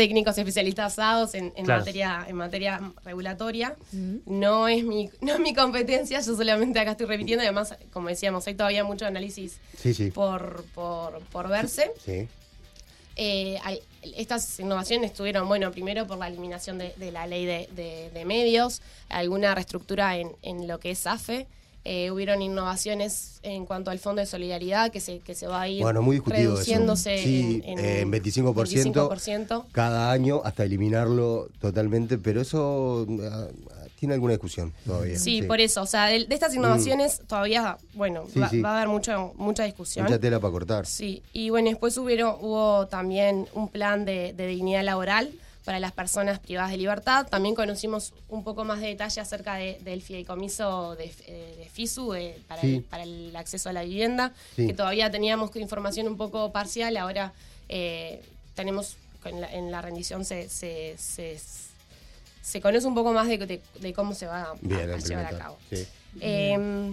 técnicos 0.00 0.38
especializados 0.38 1.34
en, 1.34 1.52
en 1.56 1.64
Claro. 1.66 1.80
materia, 1.82 2.24
en 2.26 2.36
materia 2.36 2.80
regulatoria. 3.04 3.76
No 4.24 4.66
es 4.66 4.82
mi, 4.82 5.10
no 5.20 5.34
es 5.34 5.40
mi 5.40 5.52
competencia, 5.52 6.20
yo 6.20 6.34
solamente 6.36 6.80
acá 6.80 6.92
estoy 6.92 7.04
repitiendo, 7.06 7.42
además, 7.42 7.74
como 7.92 8.08
decíamos, 8.08 8.46
hay 8.46 8.54
todavía 8.54 8.82
mucho 8.82 9.04
análisis 9.04 9.58
Sí, 9.76 9.92
sí. 9.92 10.10
por, 10.10 10.64
por, 10.74 11.20
por 11.30 11.48
verse. 11.48 11.90
Sí. 12.02 12.26
Eh, 13.16 13.58
hay- 13.62 13.80
estas 14.16 14.58
innovaciones 14.58 15.10
estuvieron, 15.10 15.46
bueno, 15.46 15.70
primero 15.70 16.06
por 16.06 16.16
la 16.16 16.28
eliminación 16.28 16.78
de, 16.78 16.94
de 16.96 17.12
la 17.12 17.26
ley 17.26 17.44
de, 17.44 17.68
de- 17.72 18.08
de 18.10 18.24
medios, 18.24 18.80
alguna 19.10 19.54
reestructura 19.54 20.16
en, 20.16 20.32
en 20.40 20.66
lo 20.66 20.80
que 20.80 20.92
es 20.92 21.06
AFE. 21.06 21.46
Eh, 21.84 22.10
hubieron 22.10 22.42
innovaciones 22.42 23.40
en 23.42 23.64
cuanto 23.64 23.90
al 23.90 23.98
Fondo 23.98 24.20
de 24.20 24.26
Solidaridad 24.26 24.90
que 24.92 25.00
se, 25.00 25.20
que 25.20 25.34
se 25.34 25.46
va 25.46 25.62
a 25.62 25.68
ir 25.68 25.82
Bueno, 25.82 26.02
muy 26.02 26.16
discutido 26.16 26.52
reduciéndose 26.52 27.14
eso. 27.14 27.24
Sí, 27.24 27.62
en, 27.64 27.78
eh, 27.78 28.00
en 28.00 28.12
25%, 28.12 28.52
25%. 28.54 29.64
cada 29.72 30.12
año 30.12 30.42
hasta 30.44 30.64
eliminarlo 30.64 31.48
totalmente, 31.58 32.18
pero 32.18 32.42
eso 32.42 33.06
ah, 33.30 33.46
tiene 33.98 34.12
alguna 34.14 34.32
discusión 34.34 34.74
todavía. 34.84 35.18
Sí, 35.18 35.40
por 35.42 35.58
eso. 35.60 35.80
O 35.80 35.86
sea, 35.86 36.06
de, 36.06 36.26
de 36.26 36.34
estas 36.34 36.54
innovaciones 36.54 37.22
todavía, 37.26 37.78
bueno, 37.94 38.24
Sí, 38.30 38.38
va, 38.40 38.48
sí. 38.50 38.60
va 38.60 38.72
a 38.72 38.76
haber 38.76 38.88
mucho, 38.88 39.32
mucha 39.36 39.64
discusión. 39.64 40.04
Mucha 40.04 40.18
tela 40.18 40.38
para 40.38 40.52
cortar. 40.52 40.84
Sí, 40.86 41.22
y 41.32 41.48
bueno, 41.48 41.70
después 41.70 41.96
hubieron, 41.96 42.36
hubo 42.42 42.88
también 42.88 43.46
un 43.54 43.68
plan 43.68 44.04
de, 44.04 44.34
de 44.34 44.46
dignidad 44.46 44.84
laboral 44.84 45.30
para 45.64 45.78
las 45.78 45.92
personas 45.92 46.38
privadas 46.38 46.70
de 46.70 46.78
libertad. 46.78 47.26
También 47.28 47.54
conocimos 47.54 48.14
un 48.28 48.44
poco 48.44 48.64
más 48.64 48.80
de 48.80 48.88
detalle 48.88 49.20
acerca 49.20 49.54
de- 49.56 49.78
del 49.82 50.00
fideicomiso 50.02 50.96
de, 50.96 51.12
eh, 51.26 51.54
de 51.58 51.68
FISU 51.68 52.12
de- 52.12 52.40
para, 52.48 52.60
Sí. 52.62 52.76
el, 52.76 52.82
para 52.82 53.02
el 53.02 53.34
acceso 53.36 53.68
a 53.68 53.72
la 53.72 53.82
vivienda, 53.82 54.32
Sí. 54.56 54.66
que 54.66 54.72
todavía 54.74 55.10
teníamos 55.10 55.54
información 55.56 56.06
un 56.08 56.16
poco 56.16 56.50
parcial, 56.52 56.96
ahora 56.96 57.32
eh, 57.68 58.22
tenemos, 58.54 58.96
en 59.24 59.40
la, 59.40 59.52
en 59.52 59.70
la 59.70 59.80
rendición 59.80 60.24
se, 60.24 60.48
se, 60.48 60.96
se, 60.98 61.38
se 62.42 62.60
conoce 62.60 62.86
un 62.86 62.94
poco 62.94 63.12
más 63.12 63.28
de, 63.28 63.60
cómo 63.94 64.14
se 64.14 64.26
va 64.26 64.42
a, 64.42 64.54
Bien, 64.60 64.90
a 64.90 64.96
llevar 64.96 65.26
a 65.34 65.38
cabo. 65.38 65.58
Sí. 65.70 65.86
Eh, 66.20 66.92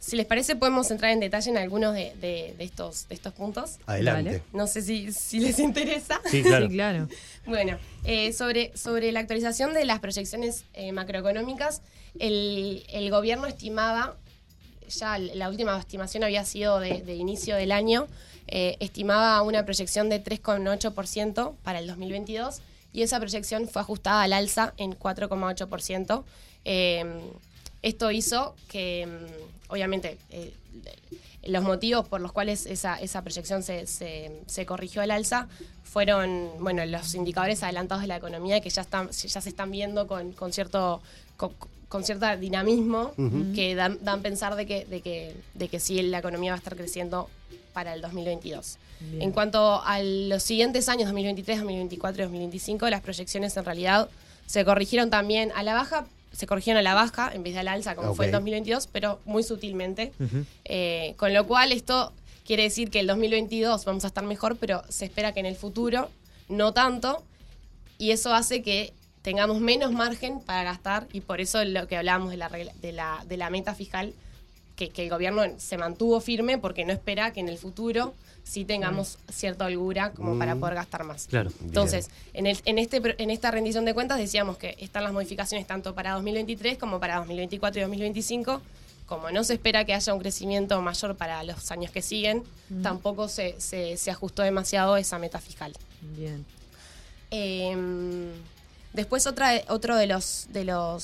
si 0.00 0.16
les 0.16 0.26
parece, 0.26 0.56
podemos 0.56 0.90
entrar 0.90 1.10
en 1.12 1.20
detalle 1.20 1.50
en 1.50 1.58
algunos 1.58 1.92
de, 1.94 2.14
de- 2.20 2.54
de 2.56 2.64
estos, 2.64 3.08
de 3.08 3.14
estos 3.14 3.32
puntos. 3.32 3.78
Adelante. 3.86 4.42
No 4.52 4.66
sé 4.66 4.82
si, 4.82 5.12
si 5.12 5.40
les 5.40 5.58
interesa. 5.58 6.20
Sí, 6.30 6.42
claro. 6.42 6.68
Sí, 6.68 6.74
claro. 6.74 7.08
Bueno, 7.46 7.78
eh, 8.04 8.32
sobre, 8.32 8.76
sobre 8.76 9.10
la 9.12 9.20
actualización 9.20 9.74
de 9.74 9.84
las 9.84 9.98
proyecciones 10.00 10.64
eh, 10.74 10.92
macroeconómicas, 10.92 11.82
el, 12.18 12.84
el 12.88 13.10
gobierno 13.10 13.46
estimaba, 13.46 14.16
ya 14.88 15.18
la 15.18 15.48
última 15.48 15.78
estimación 15.78 16.24
había 16.24 16.44
sido 16.44 16.80
de, 16.80 17.02
de 17.02 17.14
inicio 17.16 17.56
del 17.56 17.72
año, 17.72 18.06
eh, 18.46 18.76
estimaba 18.80 19.42
una 19.42 19.64
proyección 19.64 20.08
de 20.08 20.22
3,8% 20.24 21.54
para 21.62 21.78
el 21.80 21.86
2022 21.86 22.60
y 22.92 23.02
esa 23.02 23.18
proyección 23.20 23.68
fue 23.68 23.82
ajustada 23.82 24.22
al 24.22 24.32
alza 24.32 24.72
en 24.78 24.92
4,8%. 24.92 26.24
Eh, 26.64 27.04
esto 27.82 28.10
hizo 28.10 28.56
que, 28.68 29.06
mm, 29.06 29.57
obviamente, 29.68 30.18
eh, 30.30 30.52
los 31.44 31.62
motivos 31.62 32.06
por 32.08 32.20
los 32.20 32.32
cuales 32.32 32.66
esa, 32.66 32.96
esa 32.96 33.22
proyección 33.22 33.62
se, 33.62 33.86
se, 33.86 34.32
se 34.46 34.66
corrigió 34.66 35.02
al 35.02 35.10
alza 35.10 35.48
fueron 35.84 36.50
bueno 36.60 36.84
los 36.84 37.14
indicadores 37.14 37.62
adelantados 37.62 38.02
de 38.02 38.08
la 38.08 38.16
economía 38.16 38.60
que 38.60 38.68
ya 38.68 38.82
están 38.82 39.10
ya 39.10 39.40
se 39.40 39.48
están 39.48 39.70
viendo 39.70 40.06
con, 40.06 40.32
con 40.32 40.52
cierto 40.52 41.00
con, 41.36 41.54
con 41.88 42.04
cierto 42.04 42.36
dinamismo 42.36 43.12
que 43.54 43.74
dan, 43.74 43.98
dan 44.02 44.20
pensar 44.20 44.54
de 44.56 44.66
que, 44.66 44.84
de 44.84 45.00
que 45.00 45.34
de 45.54 45.68
que 45.68 45.80
sí 45.80 46.02
la 46.02 46.18
economía 46.18 46.50
va 46.50 46.56
a 46.56 46.58
estar 46.58 46.76
creciendo 46.76 47.30
para 47.72 47.94
el 47.94 48.02
2022. 48.02 48.78
Bien. 49.00 49.22
En 49.22 49.32
cuanto 49.32 49.80
a 49.84 50.02
los 50.02 50.42
siguientes 50.42 50.88
años 50.88 51.04
2023, 51.06 51.58
2024 51.58 52.22
y 52.22 52.24
2025, 52.24 52.90
las 52.90 53.00
proyecciones 53.00 53.56
en 53.56 53.64
realidad 53.64 54.08
se 54.46 54.64
corrigieron 54.64 55.10
también 55.10 55.52
a 55.54 55.62
la 55.62 55.74
baja, 55.74 56.06
se 56.32 56.46
corrigieron 56.46 56.78
a 56.78 56.82
la 56.82 56.94
baja 56.94 57.30
en 57.34 57.42
vez 57.42 57.54
de 57.54 57.60
al 57.60 57.68
alza 57.68 57.94
como 57.96 58.14
fue 58.14 58.26
en 58.26 58.30
Ok. 58.34 58.40
2022, 58.40 58.86
pero 58.88 59.20
muy 59.24 59.42
sutilmente. 59.42 60.12
Eh, 60.64 61.14
con 61.16 61.32
lo 61.34 61.46
cual 61.46 61.72
esto 61.72 62.12
quiere 62.46 62.62
decir 62.64 62.90
que 62.90 63.00
el 63.00 63.06
2022 63.06 63.84
vamos 63.84 64.04
a 64.04 64.08
estar 64.08 64.24
mejor, 64.24 64.56
pero 64.56 64.82
se 64.88 65.04
espera 65.06 65.32
que 65.32 65.40
en 65.40 65.46
el 65.46 65.56
futuro 65.56 66.10
no 66.48 66.72
tanto. 66.72 67.22
Y 67.98 68.12
eso 68.12 68.32
hace 68.32 68.62
que 68.62 68.92
tengamos 69.22 69.60
menos 69.60 69.90
margen 69.92 70.40
para 70.40 70.62
gastar 70.62 71.08
y 71.12 71.20
por 71.20 71.40
eso 71.40 71.64
lo 71.64 71.86
que 71.88 71.96
hablábamos 71.96 72.30
de 72.30 72.36
la, 72.36 72.48
regla- 72.48 72.72
de 72.80 72.92
la, 72.92 73.24
de 73.26 73.36
la 73.36 73.50
meta 73.50 73.74
fiscal, 73.74 74.14
que, 74.78 74.88
que 74.90 75.02
el 75.04 75.10
gobierno 75.10 75.42
se 75.58 75.76
mantuvo 75.76 76.20
firme 76.20 76.56
porque 76.56 76.84
no 76.86 76.92
espera 76.94 77.32
que 77.32 77.40
en 77.40 77.48
el 77.48 77.58
futuro 77.58 78.14
sí 78.44 78.64
tengamos 78.64 79.18
cierta 79.30 79.66
holgura 79.66 80.12
como 80.12 80.38
para 80.38 80.54
poder 80.56 80.76
gastar 80.76 81.04
más. 81.04 81.26
Claro. 81.26 81.50
Entonces, 81.62 82.08
en, 82.32 82.46
el, 82.46 82.58
en, 82.64 82.78
este, 82.78 83.00
pro- 83.02 83.12
en 83.18 83.30
esta 83.30 83.50
rendición 83.50 83.84
de 83.84 83.92
cuentas 83.92 84.16
decíamos 84.18 84.56
que 84.56 84.76
están 84.78 85.04
las 85.04 85.12
modificaciones 85.12 85.66
tanto 85.66 85.94
para 85.94 86.12
2023 86.12 86.78
como 86.78 86.98
para 87.00 87.16
2024 87.16 87.80
y 87.80 87.82
2025. 87.82 88.62
Como 89.06 89.30
no 89.30 89.42
se 89.42 89.54
espera 89.54 89.84
que 89.86 89.94
haya 89.94 90.12
un 90.14 90.20
crecimiento 90.20 90.80
mayor 90.82 91.16
para 91.16 91.42
los 91.42 91.70
años 91.70 91.90
que 91.90 92.02
siguen, 92.02 92.42
tampoco 92.82 93.26
se, 93.28 93.54
se, 93.58 93.96
se 93.96 94.10
ajustó 94.10 94.42
demasiado 94.42 94.96
esa 94.98 95.18
meta 95.18 95.40
fiscal. 95.40 95.72
Bien. 96.16 96.44
Eh, 97.30 97.74
después 98.92 99.26
otra, 99.26 99.60
otro 99.68 99.96
de 99.96 100.06
los, 100.06 100.46
de 100.52 100.64
los 100.64 101.02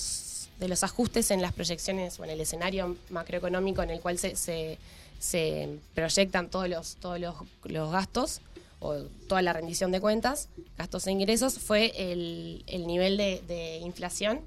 de 0.60 0.68
los 0.68 0.82
ajustes 0.84 1.30
en 1.30 1.42
las 1.42 1.52
proyecciones 1.52 2.18
o 2.20 2.24
en 2.24 2.30
el 2.30 2.40
escenario 2.40 2.96
macroeconómico 3.10 3.82
en 3.82 3.90
el 3.90 4.00
cual 4.00 4.18
se, 4.18 4.36
se, 4.36 4.78
se 5.18 5.68
proyectan 5.94 6.48
todos 6.50 6.68
los, 6.68 6.96
todos 6.96 7.18
los, 7.20 7.34
los 7.64 7.90
gastos 7.92 8.40
o 8.80 8.94
toda 9.28 9.40
la 9.42 9.52
rendición 9.52 9.90
de 9.92 10.00
cuentas, 10.00 10.48
gastos 10.76 11.06
e 11.06 11.10
ingresos, 11.12 11.58
fue 11.58 11.92
el, 11.96 12.62
el 12.66 12.86
nivel 12.86 13.16
de, 13.16 13.42
de 13.48 13.78
inflación, 13.78 14.40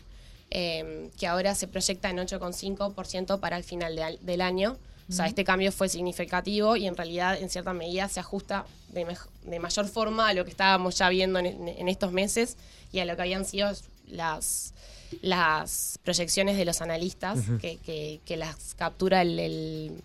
eh, 0.51 1.09
que 1.19 1.27
ahora 1.27 1.55
se 1.55 1.67
proyecta 1.67 2.09
en 2.09 2.17
8,5% 2.17 3.39
para 3.39 3.57
el 3.57 3.63
final 3.63 3.95
de 3.95 4.03
al- 4.03 4.19
del 4.25 4.41
año. 4.41 4.77
O 5.09 5.13
sea, 5.13 5.25
este 5.25 5.45
cambio 5.45 5.71
fue 5.71 5.87
significativo 5.87 6.75
y 6.75 6.85
en 6.85 6.97
realidad, 6.97 7.41
en 7.41 7.49
cierta 7.49 7.71
medida, 7.71 8.09
se 8.09 8.19
ajusta 8.19 8.65
de, 8.89 9.07
de 9.43 9.59
mayor 9.59 9.87
forma 9.87 10.27
a 10.27 10.33
lo 10.33 10.43
que 10.43 10.51
estábamos 10.51 10.97
ya 10.97 11.07
viendo 11.07 11.39
en, 11.39 11.65
en 11.67 11.87
estos 11.87 12.11
meses 12.11 12.57
y 12.91 12.99
a 12.99 13.05
lo 13.05 13.15
que 13.15 13.21
habían 13.21 13.45
sido 13.45 13.71
las, 14.07 14.73
las 15.21 15.99
proyecciones 16.03 16.57
de 16.57 16.65
los 16.65 16.81
analistas 16.81 17.39
que, 17.61 17.77
que- 17.77 18.19
que 18.25 18.37
las 18.37 18.73
captura 18.75 19.21
el, 19.21 19.39
el- 19.39 20.01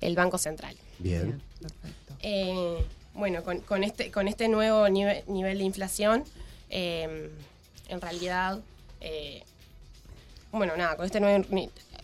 el 0.00 0.14
Banco 0.16 0.38
Central. 0.38 0.76
Bien. 0.98 1.22
Bien, 1.22 1.42
perfecto. 1.60 2.14
Eh, 2.22 2.84
bueno, 3.14 3.42
con, 3.44 3.60
con 3.60 3.84
este, 3.84 4.10
con 4.10 4.26
este 4.28 4.48
nuevo 4.48 4.86
nive- 4.88 5.24
nivel 5.26 5.58
de 5.58 5.64
inflación, 5.64 6.24
eh, 6.70 7.30
en 7.88 8.00
realidad, 8.00 8.60
eh, 9.00 9.42
bueno, 10.50 10.76
nada, 10.76 10.96
con 10.96 11.06
este 11.06 11.20
nuevo 11.20 11.44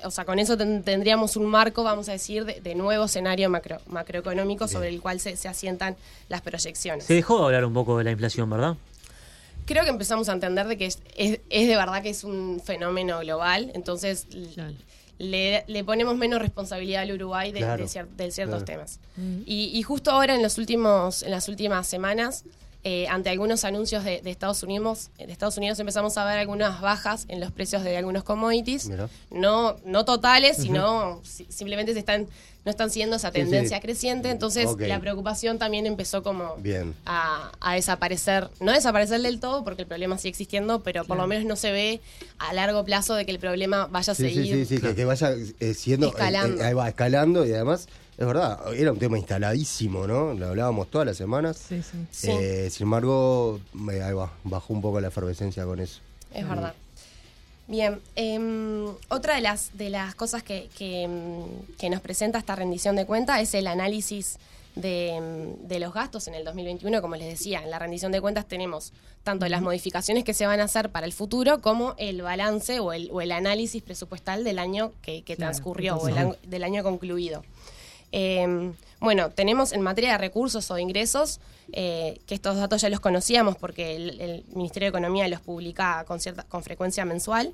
o 0.04 0.11
sea, 0.12 0.25
con 0.25 0.38
eso 0.38 0.57
ten- 0.57 0.85
tendríamos 0.85 1.35
un 1.37 1.47
marco, 1.47 1.83
vamos 1.83 2.09
a 2.09 2.12
decir, 2.12 2.45
de, 2.45 2.61
de 2.61 2.75
nuevo 2.76 3.07
escenario 3.07 3.50
macro, 3.50 3.78
macroeconómico 3.88 4.68
sobre 4.68 4.88
el 4.90 5.00
cual 5.00 5.18
se, 5.18 5.37
se 5.37 5.49
asientan 5.49 5.97
las 6.28 6.40
proyecciones. 6.40 7.04
Se 7.04 7.14
dejó 7.14 7.38
de 7.40 7.45
hablar 7.47 7.64
un 7.64 7.75
poco 7.75 7.99
de 7.99 8.04
la 8.04 8.12
inflación, 8.12 8.49
¿verdad? 8.49 8.76
Creo 9.69 9.85
que 9.85 9.91
empezamos 9.91 10.29
a 10.31 10.33
entender 10.33 10.67
de 10.67 10.77
que 10.79 10.87
es, 10.87 10.99
es- 11.15 11.41
es 11.51 11.69
de 11.69 11.77
verdad 11.77 12.03
que 12.03 12.09
es 12.09 12.25
un 12.25 12.61
fenómeno 12.65 13.21
global, 13.21 13.71
entonces 13.75 14.27
Claro. 14.55 14.73
le, 15.19 15.63
le 15.67 15.85
ponemos 15.85 16.17
menos 16.17 16.41
responsabilidad 16.41 17.03
al 17.03 17.13
Uruguay 17.13 17.53
de, 17.53 17.59
Claro, 17.61 17.83
de 17.85 17.89
cier- 17.89 18.09
de 18.09 18.31
ciertos 18.31 18.65
claro. 18.65 18.65
temas. 18.65 18.99
Y, 19.45 19.71
y 19.75 19.83
justo 19.83 20.11
ahora 20.11 20.35
en 20.35 20.43
los 20.43 20.57
últimos, 20.57 21.23
en 21.23 21.33
las 21.33 21.49
últimas 21.51 21.87
semanas, 21.87 22.45
eh, 22.90 23.07
ante 23.09 23.28
algunos 23.28 23.64
anuncios 23.64 24.02
de, 24.02 24.23
de 24.23 24.30
Estados 24.30 24.62
Unidos, 24.62 25.11
de 25.18 25.30
Estados 25.30 25.59
Unidos 25.59 25.78
empezamos 25.78 26.16
a 26.16 26.25
ver 26.25 26.38
algunas 26.38 26.80
bajas 26.80 27.26
en 27.28 27.38
los 27.38 27.52
precios 27.52 27.85
de 27.85 27.99
algunos 27.99 28.25
commodities, 28.25 28.88
no, 29.30 29.76
no 29.85 30.04
totales, 30.07 30.57
sino 30.57 31.21
si- 31.23 31.45
simplemente 31.50 31.92
se 31.92 31.99
están, 31.99 32.26
no 32.64 32.71
están 32.71 32.88
siguiendo 32.88 33.16
esa 33.16 33.28
Sí, 33.28 33.35
sí. 33.35 33.40
tendencia 33.42 33.80
creciente, 33.80 34.30
entonces 34.30 34.71
la 34.78 34.99
preocupación 35.00 35.59
también 35.59 35.85
empezó 35.85 36.23
como 36.23 36.57
Bien. 36.57 36.95
a, 37.04 37.52
a 37.61 37.75
desaparecer, 37.75 38.49
no 38.61 38.73
desaparecer 38.73 39.21
del 39.21 39.38
todo 39.38 39.64
porque 39.64 39.83
el 39.83 39.88
problema 39.88 40.16
sigue 40.16 40.30
existiendo, 40.30 40.80
pero 40.83 41.04
por 41.04 41.18
lo 41.18 41.26
menos 41.26 41.45
no 41.45 41.57
se 41.57 41.71
ve 41.73 42.00
a 42.38 42.54
largo 42.54 42.87
plazo 42.87 43.14
de 43.16 43.26
que 43.26 43.33
el 43.33 43.38
problema 43.38 43.87
vaya 43.90 44.12
a 44.12 44.16
Sí, 44.16 44.23
seguir. 44.30 44.54
sí, 44.66 44.76
sí, 44.76 44.80
que, 44.80 44.95
que 44.95 45.04
vaya 45.04 45.33
eh, 45.61 45.75
siendo. 45.75 46.07
eh, 46.07 46.11
Escalando. 46.11 46.62
eh, 46.62 46.66
ahí 46.66 46.73
va, 46.73 46.88
escalando 46.88 47.45
y 47.47 47.52
además, 47.52 47.87
es 48.19 48.27
verdad, 48.27 48.75
era 48.75 48.91
un 48.91 48.99
tema 48.99 49.17
instaladísimo, 49.17 50.05
¿no? 50.09 50.35
Lo 50.35 50.49
hablábamos 50.49 50.91
todas 50.91 51.07
las 51.07 51.17
semanas. 51.17 51.57
Sí, 51.69 51.81
sí. 51.85 51.99
Sí. 52.11 52.31
Eh, 52.33 52.69
sin 52.69 52.87
embargo, 52.87 53.61
eh, 53.93 54.03
ahí 54.03 54.13
va, 54.13 54.33
bajó 54.43 54.75
un 54.75 54.83
poco 54.83 55.01
la 55.01 55.07
efervescencia 55.07 55.65
con 55.65 55.79
eso. 55.79 56.01
Es 56.35 56.49
verdad. 56.49 56.75
Bien, 57.69 58.01
em, 58.17 58.89
otra 59.09 59.37
de 59.37 59.41
las, 59.41 59.79
de 59.79 59.91
las 59.91 60.17
cosas 60.17 60.43
que, 60.43 60.69
que, 60.77 61.05
em, 61.05 61.45
que 61.79 61.91
nos 61.91 62.01
presenta 62.01 62.39
esta 62.39 62.57
rendición 62.57 62.97
de 62.97 63.07
cuenta 63.07 63.41
es 63.41 63.55
el 63.55 63.69
análisis 63.69 64.39
de, 64.75 65.11
em, 65.11 65.69
de 65.69 65.79
los 65.79 65.95
gastos 65.95 66.27
en 66.27 66.35
el 66.35 66.45
2021. 66.45 67.01
Como 67.01 67.15
les 67.15 67.29
decía, 67.29 67.63
en 67.63 67.71
la 67.71 67.79
rendición 67.79 68.11
de 68.11 68.21
cuentas 68.21 68.47
tenemos 68.47 68.93
tanto 69.23 69.47
las 69.49 69.63
modificaciones 69.63 70.25
que 70.25 70.35
se 70.35 70.45
van 70.45 70.59
a 70.59 70.65
hacer 70.65 70.91
para 70.91 71.07
el 71.07 71.13
futuro 71.13 71.61
como 71.61 71.95
el 71.99 72.23
balance 72.23 72.81
o 72.81 72.93
el, 72.93 73.11
o 73.13 73.21
el 73.21 73.31
análisis 73.31 73.81
presupuestal 73.81 74.43
del 74.43 74.59
año 74.59 74.91
que, 75.03 75.23
transcurrió 75.37 75.99
o 75.99 76.09
el 76.09 76.37
del 76.43 76.65
año 76.65 76.83
concluido. 76.83 77.45
Eh, 78.12 78.73
bueno, 79.00 79.31
tenemos 79.31 79.73
en 79.73 79.83
materia 79.83 80.12
de 80.12 80.19
recursos 80.19 80.71
o 80.71 80.79
ingresos, 80.79 81.41
eh, 81.73 82.21
que 82.27 82.35
estos 82.35 82.57
datos 82.57 82.81
ya 82.81 82.88
los 82.88 83.00
conocíamos 83.00 83.57
porque 83.57 83.95
el, 83.95 84.45
Ministerio 84.55 84.87
de 84.87 84.91
Economía 84.91 85.29
los 85.29 85.41
publica 85.41 86.05
con, 86.07 86.19
cierta, 86.19 86.43
con 86.45 86.62
frecuencia 86.62 87.05
mensual. 87.05 87.53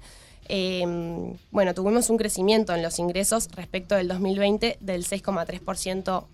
Eh, 0.48 0.84
bueno, 1.50 1.74
tuvimos 1.74 2.10
un 2.10 2.16
crecimiento 2.16 2.74
en 2.74 2.82
los 2.82 2.98
ingresos 2.98 3.48
respecto 3.54 3.94
del 3.94 4.08
2020 4.08 4.78
del 4.80 5.04
6,3% 5.04 6.24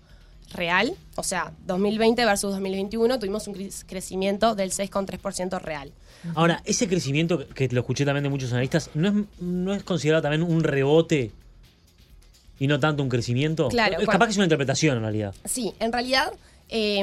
real, 0.53 0.93
o 1.15 1.23
sea, 1.23 1.53
2020 1.65 2.25
versus 2.25 2.51
2021 2.51 3.19
tuvimos 3.19 3.47
un 3.47 3.55
cre- 3.55 3.85
crecimiento 3.87 4.53
del 4.53 4.71
6,3% 4.71 5.61
real. 5.61 5.93
Ahora, 6.35 6.61
ese 6.65 6.89
crecimiento, 6.89 7.47
que 7.47 7.69
lo 7.69 7.79
escuché 7.81 8.03
también 8.03 8.23
de 8.23 8.29
muchos 8.29 8.51
analistas, 8.51 8.89
¿no 8.93 9.07
es, 9.07 9.13
no 9.39 9.73
es 9.73 9.83
considerado 9.83 10.21
también 10.21 10.43
un 10.43 10.63
rebote 10.63 11.31
y 12.63 12.67
no 12.67 12.79
tanto 12.79 13.01
un 13.01 13.09
crecimiento? 13.09 13.67
Claro, 13.69 13.99
Es 13.99 14.07
capaz 14.07 14.27
que 14.27 14.31
es 14.31 14.37
una 14.37 14.45
interpretación 14.45 14.97
en 14.97 15.01
realidad. 15.03 15.33
Sí, 15.45 15.73
en 15.79 15.91
realidad 15.91 16.31
eh, 16.69 16.99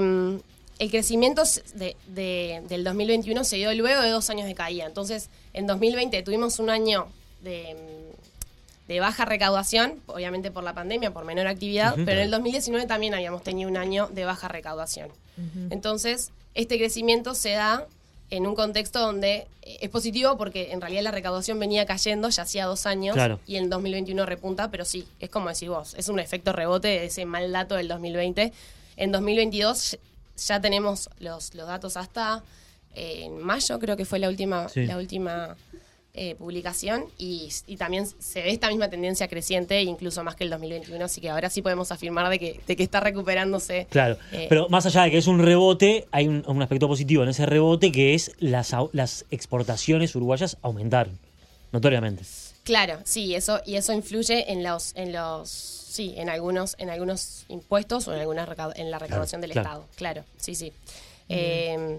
el 0.78 0.90
crecimiento 0.90 1.42
de- 1.74 1.96
de- 2.06 2.62
del 2.68 2.84
2021 2.84 3.42
se 3.42 3.56
dio 3.56 3.74
luego 3.74 4.00
de 4.00 4.10
dos 4.10 4.30
años 4.30 4.46
de 4.46 4.54
caída. 4.54 4.86
Entonces, 4.86 5.28
en 5.52 5.66
2020 5.66 6.22
tuvimos 6.22 6.60
un 6.60 6.70
año 6.70 7.08
de, 7.42 7.74
de 8.86 9.00
baja 9.00 9.24
recaudación, 9.24 9.94
obviamente 10.06 10.50
por 10.52 10.62
la 10.62 10.74
pandemia, 10.74 11.10
por 11.12 11.24
menor 11.24 11.48
actividad, 11.48 11.94
pero 11.96 12.12
en 12.20 12.26
el 12.26 12.30
2019 12.30 12.86
también 12.86 13.14
habíamos 13.14 13.42
tenido 13.42 13.68
un 13.68 13.76
año 13.76 14.06
de 14.12 14.24
baja 14.24 14.46
recaudación. 14.48 15.08
Entonces, 15.70 16.30
este 16.54 16.78
crecimiento 16.78 17.34
se 17.34 17.50
da 17.52 17.86
en 18.30 18.46
un 18.46 18.54
contexto 18.54 19.00
donde 19.00 19.46
eh, 19.62 19.78
es 19.80 19.88
positivo 19.90 20.36
porque 20.36 20.72
en 20.72 20.80
realidad 20.80 21.02
la 21.02 21.10
recaudación 21.10 21.58
venía 21.58 21.86
cayendo 21.86 22.28
ya 22.28 22.42
hacía 22.42 22.66
dos 22.66 22.84
años 22.86 23.14
Claro. 23.14 23.40
y 23.46 23.56
en 23.56 23.64
el 23.64 23.70
2021 23.70 24.26
repunta, 24.26 24.70
pero 24.70 24.84
sí, 24.84 25.06
es 25.20 25.30
como 25.30 25.48
decís 25.48 25.68
vos, 25.68 25.94
es 25.94 26.08
un 26.08 26.18
efecto 26.18 26.52
rebote 26.52 26.88
de 26.88 27.04
ese 27.06 27.24
mal 27.24 27.50
dato 27.52 27.74
del 27.76 27.88
2020. 27.88 28.52
En 28.96 29.12
2022 29.12 29.98
ya 30.46 30.60
tenemos 30.60 31.08
los, 31.20 31.54
los 31.54 31.66
datos 31.66 31.96
hasta 31.96 32.42
eh, 32.94 33.22
en 33.24 33.38
mayo, 33.42 33.78
creo 33.78 33.96
que 33.96 34.04
fue 34.04 34.18
la 34.18 34.28
última, 34.28 34.68
Sí. 34.68 34.84
la 34.86 34.96
última 34.98 35.56
eh, 36.14 36.34
publicación 36.34 37.04
y, 37.16 37.48
y 37.66 37.76
también 37.76 38.06
se 38.06 38.42
ve 38.42 38.50
esta 38.50 38.68
misma 38.68 38.88
tendencia 38.90 39.28
creciente, 39.28 39.82
incluso 39.82 40.24
más 40.24 40.34
que 40.34 40.44
el 40.44 40.50
2021, 40.50 41.04
así 41.04 41.20
que 41.20 41.30
ahora 41.30 41.48
sí 41.50 41.62
podemos 41.62 41.92
afirmar 41.92 42.28
de 42.28 42.38
que, 42.38 42.60
de 42.66 42.76
que 42.76 42.82
está 42.82 43.00
recuperándose. 43.00 43.86
Claro, 43.90 44.16
Eh, 44.32 44.46
pero 44.48 44.68
más 44.68 44.84
allá 44.86 45.02
de 45.04 45.10
que 45.10 45.18
es 45.18 45.26
un 45.26 45.38
rebote, 45.38 46.06
hay 46.10 46.26
un, 46.26 46.42
un 46.46 46.62
aspecto 46.62 46.88
positivo 46.88 47.22
en 47.22 47.28
ese 47.28 47.46
rebote 47.46 47.92
que 47.92 48.14
es 48.14 48.32
las, 48.38 48.74
las 48.92 49.26
exportaciones 49.30 50.14
uruguayas 50.16 50.56
aumentaron, 50.62 51.18
notoriamente. 51.72 52.24
Claro, 52.64 52.98
sí, 53.04 53.34
eso 53.34 53.60
y 53.64 53.76
eso 53.76 53.92
influye 53.92 54.52
en 54.52 54.62
los 54.62 54.94
en 54.94 55.12
los 55.12 55.48
sí, 55.48 56.14
en 56.18 56.28
algunos 56.28 56.74
en 56.78 56.90
algunos 56.90 57.44
impuestos 57.48 58.08
o 58.08 58.14
en 58.14 58.20
algunas 58.20 58.48
en 58.74 58.90
la 58.90 58.98
recaudación 58.98 59.40
del 59.40 59.52
claro. 59.52 59.68
Estado. 59.68 59.88
Claro, 59.96 60.24
sí, 60.36 60.54
sí. 60.54 60.72
Eh, 61.30 61.98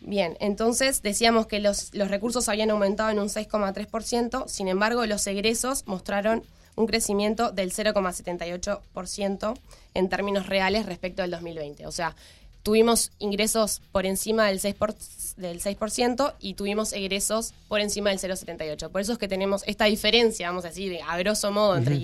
bien, 0.00 0.36
entonces 0.40 1.02
decíamos 1.02 1.46
que 1.46 1.60
los, 1.60 1.94
los 1.94 2.08
recursos 2.08 2.48
habían 2.48 2.70
aumentado 2.70 3.10
en 3.10 3.18
un 3.18 3.28
6,3%, 3.28 4.48
sin 4.48 4.68
embargo, 4.68 5.04
los 5.06 5.26
egresos 5.26 5.86
mostraron 5.86 6.42
un 6.76 6.86
crecimiento 6.86 7.50
del 7.50 7.72
0,78% 7.72 9.54
en 9.94 10.08
términos 10.08 10.46
reales 10.46 10.86
respecto 10.86 11.22
del 11.22 11.30
2020. 11.32 11.86
O 11.86 11.92
sea, 11.92 12.14
tuvimos 12.62 13.12
ingresos 13.18 13.82
por 13.92 14.06
encima 14.06 14.46
del 14.46 14.60
6%, 14.60 14.74
por- 14.76 14.94
del 15.36 15.60
6% 15.60 16.34
y 16.40 16.54
tuvimos 16.54 16.92
egresos 16.92 17.54
por 17.68 17.80
encima 17.80 18.10
del 18.10 18.18
0,78%. 18.18 18.90
Por 18.90 19.00
eso 19.00 19.12
es 19.12 19.18
que 19.18 19.28
tenemos 19.28 19.62
esta 19.66 19.86
diferencia, 19.86 20.48
vamos 20.48 20.64
a 20.64 20.68
decir, 20.68 20.98
a 21.06 21.16
grosso 21.18 21.50
modo, 21.50 21.76
entre 21.76 21.94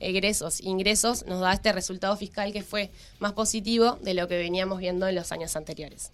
egresos 0.00 0.60
e 0.60 0.68
ingresos, 0.68 1.24
nos 1.26 1.40
da 1.40 1.52
este 1.52 1.72
resultado 1.72 2.16
fiscal 2.16 2.52
que 2.52 2.62
fue 2.62 2.90
más 3.18 3.32
positivo 3.32 3.98
de 4.02 4.14
lo 4.14 4.26
que 4.28 4.36
veníamos 4.38 4.78
viendo 4.78 5.06
en 5.06 5.14
los 5.14 5.30
años 5.32 5.54
anteriores. 5.56 6.10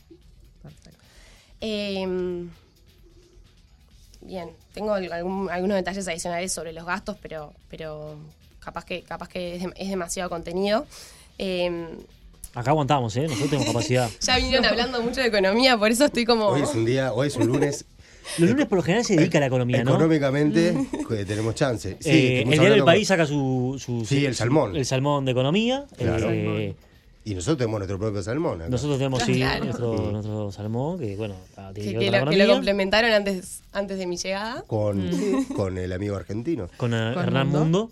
Eh, 1.61 2.07
bien, 4.21 4.51
tengo 4.75 4.93
algún- 4.95 5.51
algunos 5.51 5.77
detalles 5.77 6.07
adicionales 6.09 6.53
sobre 6.53 6.73
los 6.73 6.85
gastos, 6.85 7.17
pero, 7.23 7.53
pero 7.71 8.17
capaz 8.61 8.85
que, 8.85 9.03
capaz 9.03 9.29
que 9.29 9.57
es, 9.57 9.63
dem- 9.63 9.73
es 9.77 9.89
demasiado 9.89 10.29
contenido. 10.31 10.87
Eh, 11.39 11.87
Acá 12.55 12.71
aguantamos, 12.71 13.17
¿eh? 13.17 13.23
Nosotros 13.23 13.51
tenemos 13.51 13.67
capacidad. 13.73 14.11
ya 14.21 14.37
vinieron 14.37 14.65
hablando 14.65 15.03
mucho 15.03 15.21
de 15.21 15.27
economía, 15.29 15.77
por 15.79 15.91
eso 15.91 16.07
estoy 16.07 16.25
como... 16.25 16.47
Hoy 16.49 16.63
es 16.63 16.75
un 16.75 16.85
día, 16.85 17.13
hoy 17.13 17.29
es 17.29 17.37
un 17.37 17.47
lunes. 17.47 17.85
Los 18.37 18.51
lunes 18.51 18.67
por 18.67 18.77
lo 18.77 18.83
general 18.83 19.05
se 19.07 19.17
dedica 19.17 19.39
a 19.39 19.41
la 19.41 19.47
economía, 19.47 19.83
¿no? 19.85 19.93
Económicamente 19.93 20.75
que 21.09 21.25
tenemos 21.25 21.55
chance. 21.55 21.97
Sí, 22.01 22.11
Eh, 22.11 22.43
el 22.43 22.51
diario 22.51 22.71
del 22.71 22.79
con- 22.81 22.87
país 22.87 23.09
saca 23.09 23.25
su, 23.27 23.77
su- 23.83 24.05
Sí, 24.05 24.27
el 24.27 24.35
su- 24.35 24.39
salmón. 24.39 24.77
el 24.77 24.85
salmón 24.85 25.25
de 25.25 25.33
economía. 25.33 25.87
Claro. 25.97 26.29
Eh, 26.31 26.75
Y 27.31 27.35
nosotros 27.35 27.59
tenemos 27.59 27.79
nuestro 27.81 27.99
propio 27.99 28.23
salmón. 28.23 28.61
acá. 28.63 28.71
nosotros 28.71 28.99
tenemos 28.99 29.23
sí, 29.23 29.35
Claro. 29.35 29.65
nuestro, 29.65 30.11
nuestro 30.13 30.53
salmón, 30.53 30.99
que 30.99 31.15
bueno, 31.17 31.35
tiene 31.75 31.93
que, 31.93 31.99
que 31.99 32.11
que 32.11 32.19
lo, 32.21 32.31
que 32.31 32.37
lo 32.47 32.53
complementaron 32.55 33.11
antes, 33.13 33.63
antes 33.73 33.99
de 33.99 34.07
mi 34.07 34.17
llegada. 34.17 34.63
con, 34.67 35.11
con 35.57 35.77
el 35.79 35.93
amigo 35.93 36.17
argentino. 36.17 36.69
con 36.77 36.95
eh, 36.95 37.11
Con 37.15 37.23
Hernán 37.25 37.49
Mundo. 37.49 37.61
Mundo, 37.61 37.91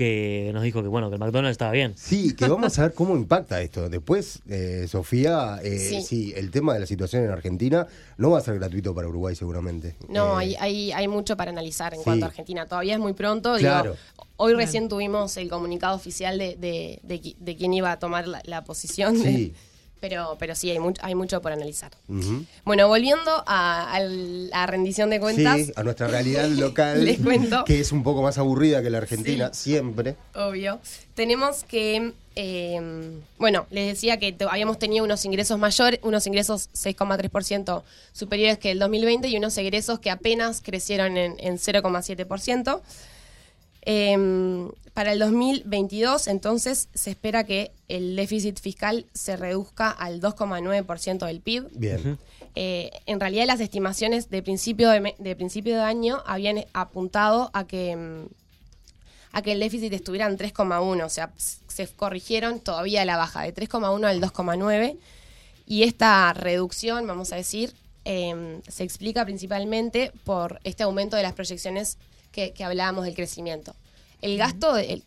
que 0.00 0.50
nos 0.54 0.62
dijo 0.62 0.80
que 0.82 0.88
bueno, 0.88 1.10
que 1.10 1.16
el 1.16 1.20
McDonald's 1.20 1.52
estaba 1.52 1.72
bien. 1.72 1.92
Sí, 1.94 2.34
que 2.34 2.48
vamos 2.48 2.78
a 2.78 2.82
ver 2.84 2.94
cómo 2.94 3.14
impacta 3.16 3.60
esto. 3.60 3.90
Después, 3.90 4.40
eh, 4.48 4.86
Sofía, 4.88 5.60
eh, 5.62 5.78
Sí. 5.78 6.02
sí. 6.02 6.32
el 6.36 6.50
tema 6.50 6.72
de 6.72 6.80
la 6.80 6.86
situación 6.86 7.22
en 7.24 7.30
Argentina 7.30 7.86
no 8.16 8.30
va 8.30 8.38
a 8.38 8.40
ser 8.40 8.54
gratuito 8.58 8.94
para 8.94 9.08
Uruguay 9.08 9.34
seguramente. 9.36 9.96
No, 10.08 10.40
Eh, 10.40 10.44
hay, 10.44 10.56
hay, 10.58 10.92
hay 10.92 11.06
mucho 11.06 11.36
para 11.36 11.50
analizar 11.50 11.92
en 11.92 12.00
sí. 12.00 12.04
cuanto 12.04 12.24
a 12.24 12.28
Argentina. 12.28 12.64
Todavía 12.64 12.94
es 12.94 12.98
muy 13.00 13.12
pronto. 13.12 13.56
digo, 13.56 13.68
Claro. 13.68 13.96
hoy 14.36 14.54
recién 14.54 14.88
tuvimos 14.88 15.36
el 15.36 15.50
comunicado 15.50 15.94
oficial 15.96 16.38
de, 16.38 16.56
de, 16.56 17.00
de 17.02 17.34
de 17.38 17.56
quién 17.56 17.74
iba 17.74 17.92
a 17.92 17.98
tomar 17.98 18.26
la, 18.26 18.40
la 18.46 18.64
posición. 18.64 19.22
de- 19.22 19.22
Sí. 19.22 19.54
Pero, 20.00 20.36
pero 20.38 20.54
sí, 20.54 20.70
hay, 20.70 20.78
mucho 20.78 21.00
hay 21.04 21.14
mucho 21.14 21.40
por 21.42 21.52
analizar. 21.52 21.92
Bueno, 22.64 22.88
volviendo 22.88 23.30
a, 23.46 23.92
a 23.92 24.00
la 24.00 24.66
rendición 24.66 25.10
de 25.10 25.20
cuentas, 25.20 25.58
Sí, 25.66 25.72
a 25.76 25.82
nuestra 25.82 26.08
realidad 26.08 26.48
local, 26.48 27.04
Les 27.04 27.18
cuento. 27.20 27.64
que 27.64 27.80
es 27.80 27.92
un 27.92 28.02
poco 28.02 28.22
más 28.22 28.38
aburrida 28.38 28.82
que 28.82 28.90
la 28.90 28.98
Argentina, 28.98 29.52
siempre. 29.52 30.16
obvio, 30.34 30.80
tenemos 31.14 31.64
que, 31.64 32.12
eh, 32.36 33.10
bueno, 33.38 33.66
les 33.70 33.86
decía 33.94 34.18
que 34.18 34.34
habíamos 34.48 34.78
tenido 34.78 35.04
unos 35.04 35.24
ingresos 35.24 35.58
mayores, 35.58 36.00
unos 36.02 36.26
ingresos 36.26 36.70
6,3% 36.74 37.82
superiores 38.12 38.58
que 38.58 38.70
el 38.70 38.78
2020 38.78 39.28
y 39.28 39.36
unos 39.36 39.56
egresos 39.58 39.98
que 39.98 40.10
apenas 40.10 40.60
crecieron 40.62 41.16
en, 41.16 41.36
en 41.38 41.58
0,7%. 41.58 42.80
Eh, 43.82 44.70
para 44.94 45.12
el 45.12 45.18
2022, 45.18 46.26
entonces, 46.26 46.88
se 46.94 47.10
espera 47.10 47.44
que 47.44 47.72
el 47.88 48.16
déficit 48.16 48.58
fiscal 48.60 49.06
se 49.14 49.36
reduzca 49.36 49.90
al 49.90 50.20
2,9% 50.20 51.26
del 51.26 51.40
PIB. 51.40 51.68
Bien. 51.72 52.18
Eh, 52.56 52.90
en 53.06 53.20
realidad 53.20 53.46
las 53.46 53.60
estimaciones 53.60 54.28
de 54.28 54.42
principio 54.42 54.90
de, 54.90 55.36
principio 55.36 55.76
de 55.76 55.82
año 55.82 56.22
habían 56.26 56.64
apuntado 56.72 57.50
a 57.54 57.66
que, 57.66 57.94
mm, 57.96 58.26
a 59.32 59.42
que 59.42 59.52
el 59.52 59.60
déficit 59.60 59.92
estuviera 59.92 60.26
en 60.26 60.36
3,1, 60.36 61.06
o 61.06 61.08
sea, 61.08 61.30
se 61.36 61.86
corrigieron 61.86 62.58
todavía 62.58 63.04
la 63.04 63.16
baja 63.16 63.42
de 63.42 63.52
3,1 63.52 64.08
al 64.08 64.20
2,9 64.20 64.98
y 65.64 65.84
esta 65.84 66.32
reducción, 66.32 67.06
vamos 67.06 67.32
a 67.32 67.36
decir, 67.36 67.72
eh, 68.04 68.60
se 68.66 68.82
explica 68.82 69.24
principalmente 69.24 70.10
por 70.24 70.58
este 70.64 70.82
aumento 70.82 71.16
de 71.16 71.22
las 71.22 71.34
proyecciones 71.34 71.96
que, 72.32 72.52
que 72.52 72.64
hablábamos 72.64 73.04
del 73.04 73.14
crecimiento. 73.14 73.74
El 74.22 74.36
gasto, 74.36 74.76
el- 74.76 75.02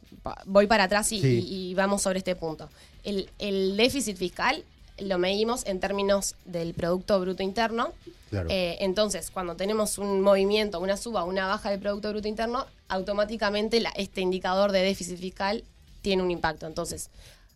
voy 0.45 0.67
para 0.67 0.85
atrás 0.85 1.11
y, 1.11 1.21
Sí. 1.21 1.45
y- 1.47 1.69
y 1.71 1.73
vamos 1.75 2.01
sobre 2.01 2.19
este 2.19 2.35
punto. 2.35 2.69
El, 3.03 3.29
el 3.39 3.77
déficit 3.77 4.17
fiscal 4.17 4.63
lo 4.99 5.17
medimos 5.17 5.65
en 5.65 5.79
términos 5.79 6.35
del 6.45 6.73
Producto 6.73 7.19
Bruto 7.19 7.43
Interno. 7.43 7.93
Claro. 8.29 8.49
Eh, 8.49 8.77
entonces, 8.79 9.29
cuando 9.31 9.55
tenemos 9.55 9.97
un 9.97 10.21
movimiento, 10.21 10.79
una 10.79 10.97
suba, 10.97 11.23
una 11.23 11.47
baja 11.47 11.69
del 11.69 11.79
Producto 11.79 12.09
Bruto 12.09 12.27
Interno, 12.27 12.65
automáticamente 12.87 13.79
la- 13.81 13.91
este 13.95 14.21
indicador 14.21 14.71
de 14.71 14.81
déficit 14.81 15.19
fiscal 15.19 15.63
tiene 16.01 16.23
un 16.23 16.31
impacto. 16.31 16.65
Entonces, 16.67 17.09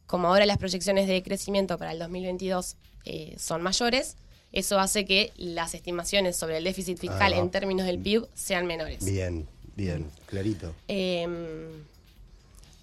como 0.05 0.27
ahora 0.27 0.45
las 0.45 0.57
proyecciones 0.57 1.07
de 1.07 1.21
crecimiento 1.23 1.77
para 1.77 1.91
el 1.91 1.99
2022 1.99 2.75
eh, 3.05 3.35
son 3.39 3.61
mayores, 3.61 4.15
eso 4.51 4.79
hace 4.79 5.05
que 5.05 5.31
las 5.37 5.73
estimaciones 5.73 6.35
sobre 6.35 6.57
el 6.57 6.63
déficit 6.63 6.97
fiscal 6.97 7.33
en 7.33 7.49
términos 7.49 7.85
del 7.85 7.99
PIB 7.99 8.25
sean 8.33 8.65
menores. 8.65 9.03
Bien, 9.05 9.47
bien, 9.77 10.09
clarito. 10.25 10.73
Eh, 10.89 11.25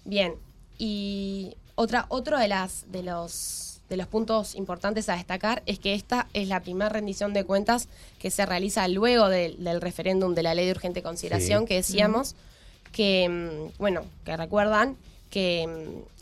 bien, 0.05 0.33
y 0.77 1.53
otra, 1.75 2.05
otro 2.09 2.39
de 2.39 2.47
las 2.47 2.91
de 2.91 3.03
los 3.03 3.61
de 3.89 3.97
los 3.97 4.07
puntos 4.07 4.55
importantes 4.55 5.09
a 5.09 5.15
destacar 5.15 5.61
es 5.67 5.77
que 5.77 5.93
esta 5.93 6.27
es 6.33 6.47
la 6.47 6.59
primera 6.61 6.89
rendición 6.89 7.33
de 7.33 7.43
cuentas 7.43 7.87
que 8.17 8.31
se 8.31 8.43
realiza 8.43 8.87
luego 8.87 9.29
del, 9.29 9.63
del 9.63 9.79
referéndum 9.79 10.33
de 10.33 10.41
la 10.41 10.55
ley 10.55 10.65
de 10.65 10.71
urgente 10.71 11.03
consideración 11.03 11.61
Sí. 11.63 11.67
que 11.67 11.75
decíamos 11.75 12.33
que 12.91 13.29
mm, 13.29 13.77
bueno 13.77 14.01
que 14.25 14.35
recuerdan 14.37 14.97
que 15.29 15.67
mm, 15.67 16.15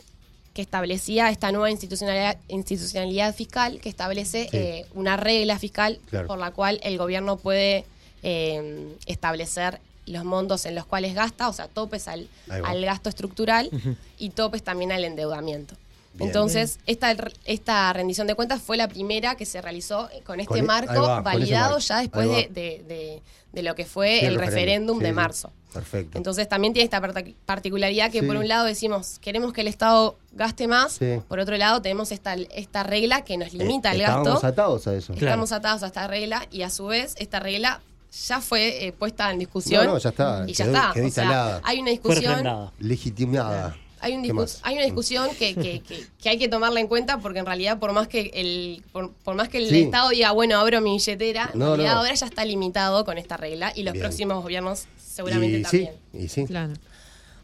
que 0.52 0.60
establecía 0.62 1.30
esta 1.30 1.50
nueva 1.52 1.70
institucionalidad, 1.70 2.36
institucionalidad 2.48 3.34
fiscal 3.34 3.80
que 3.80 3.88
establece 3.88 4.42
Sí. 4.50 4.56
eh, 4.58 4.86
una 4.94 5.16
regla 5.16 5.58
fiscal 5.58 5.98
Claro. 6.10 6.26
por 6.28 6.38
la 6.38 6.50
cual 6.50 6.80
el 6.82 6.98
gobierno 6.98 7.38
puede 7.38 7.86
eh, 8.22 8.94
establecer 9.06 9.80
los 10.06 10.24
montos 10.24 10.66
en 10.66 10.74
los 10.74 10.84
cuales 10.86 11.14
gasta, 11.14 11.48
o 11.48 11.52
sea, 11.52 11.68
topes 11.68 12.08
al, 12.08 12.28
al 12.48 12.84
gasto 12.84 13.08
estructural 13.08 13.70
y 14.18 14.30
topes 14.30 14.62
también 14.62 14.92
al 14.92 15.04
endeudamiento. 15.04 15.76
Bien. 16.14 16.28
Entonces, 16.28 16.78
esta, 16.86 17.14
esta 17.44 17.92
rendición 17.92 18.26
de 18.28 18.34
cuentas 18.36 18.62
fue 18.62 18.76
la 18.76 18.86
primera 18.86 19.34
que 19.34 19.44
se 19.46 19.60
realizó 19.60 20.08
con 20.24 20.38
este 20.38 20.48
Con 20.48 20.58
e- 20.58 20.62
marco 20.62 21.02
va, 21.02 21.20
validado 21.22 21.70
marco. 21.72 21.78
ya 21.86 21.98
después 22.00 22.28
de, 22.28 22.34
de- 22.52 22.84
de- 22.86 23.22
de 23.52 23.62
lo 23.62 23.74
que 23.74 23.84
fue 23.84 24.20
Sí, 24.20 24.26
el 24.26 24.34
referéndum 24.36 24.98
Sí, 24.98 25.02
de 25.04 25.08
sí. 25.10 25.14
marzo. 25.14 25.52
Perfecto. 25.72 26.16
Entonces 26.18 26.48
también 26.48 26.72
tiene 26.72 26.84
esta 26.84 27.00
particularidad 27.46 28.10
que 28.10 28.20
Sí. 28.20 28.26
por 28.26 28.36
un 28.36 28.46
lado 28.46 28.64
decimos, 28.64 29.18
queremos 29.20 29.52
que 29.52 29.60
el 29.62 29.68
Estado 29.68 30.16
gaste 30.32 30.68
más, 30.68 30.92
Sí. 30.94 31.20
por 31.28 31.40
otro 31.40 31.56
lado 31.56 31.82
tenemos 31.82 32.12
esta, 32.12 32.34
esta 32.34 32.82
regla 32.84 33.24
que 33.24 33.36
nos 33.36 33.52
Eh, 33.54 33.58
limita 33.58 33.90
el 33.92 34.02
gasto. 34.02 34.44
atados 34.46 34.86
a 34.86 34.94
eso. 34.94 35.12
Claro. 35.14 35.26
Estamos 35.26 35.52
atados 35.52 35.82
a 35.82 35.86
esta 35.86 36.06
regla 36.06 36.46
y 36.52 36.62
a 36.62 36.70
su 36.70 36.86
vez 36.86 37.14
esta 37.18 37.40
regla 37.40 37.80
ya 38.26 38.40
fue 38.40 38.86
eh, 38.86 38.92
puesta 38.92 39.30
en 39.30 39.38
discusión. 39.40 39.84
No, 39.86 39.92
no, 39.94 39.98
ya 39.98 40.10
está, 40.10 40.44
Y 40.46 40.52
ya 40.52 40.64
quedó- 40.64 40.74
está. 40.74 40.80
quedó 40.80 40.90
O 40.90 40.94
sea, 40.94 41.04
instalada. 41.24 41.60
hay 41.64 41.80
una 41.80 41.90
discusión. 41.90 42.70
Legitimada. 42.78 43.76
Hay, 44.00 44.12
un 44.14 44.22
¿Qué 44.22 44.28
discus- 44.28 44.34
más? 44.36 44.60
hay 44.64 44.74
una 44.74 44.84
discusión 44.84 45.28
que, 45.38 45.54
que- 45.54 45.80
que- 45.80 46.04
que 46.22 46.28
hay 46.28 46.38
que 46.38 46.48
tomarla 46.48 46.78
en 46.78 46.88
cuenta 46.88 47.18
porque 47.20 47.38
en 47.38 47.46
realidad 47.46 47.78
por 47.78 47.92
más 47.92 48.06
que 48.06 48.30
el 48.34 48.84
por, 48.92 49.12
por 49.14 49.34
más 49.34 49.48
que 49.48 49.56
el 49.58 49.68
Sí. 49.70 49.82
Estado 49.84 50.10
diga 50.10 50.30
bueno 50.32 50.58
abro 50.58 50.82
mi 50.82 50.92
billetera 50.92 51.48
en 51.52 51.58
No, 51.58 51.68
realidad 51.68 51.92
no. 51.94 51.98
ahora 52.00 52.12
ya 52.12 52.26
está 52.26 52.44
limitado 52.44 53.06
con 53.06 53.16
esta 53.16 53.38
regla 53.38 53.72
y 53.74 53.82
los 53.82 53.94
Bien. 53.94 54.02
próximos 54.04 54.42
gobiernos 54.42 54.84
seguramente 54.98 55.58
y 55.58 55.62
también 55.62 55.92
sí, 56.12 56.18
y 56.18 56.28
sí, 56.28 56.44
Claro. 56.44 56.74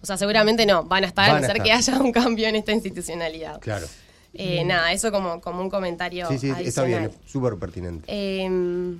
o 0.03 0.07
sea 0.07 0.19
seguramente 0.19 0.67
no 0.67 0.85
van 0.85 1.05
a 1.05 1.07
estar 1.07 1.31
a 1.31 1.33
Van 1.33 1.45
a 1.45 1.47
ser 1.47 1.63
que 1.63 1.73
haya 1.73 1.99
un 1.99 2.13
cambio 2.13 2.47
en 2.47 2.57
esta 2.57 2.73
institucionalidad 2.73 3.59
claro. 3.61 3.87
Eh, 4.35 4.63
nada 4.67 4.93
eso 4.93 5.11
como 5.11 5.41
como 5.41 5.63
un 5.63 5.71
comentario 5.71 6.29
Sí, 6.29 6.39
sí, 6.39 6.53
está 6.59 6.83
bien, 6.85 7.05
es 7.05 7.13
súper 7.33 7.57
pertinente. 7.57 8.05
Eh, 8.07 8.97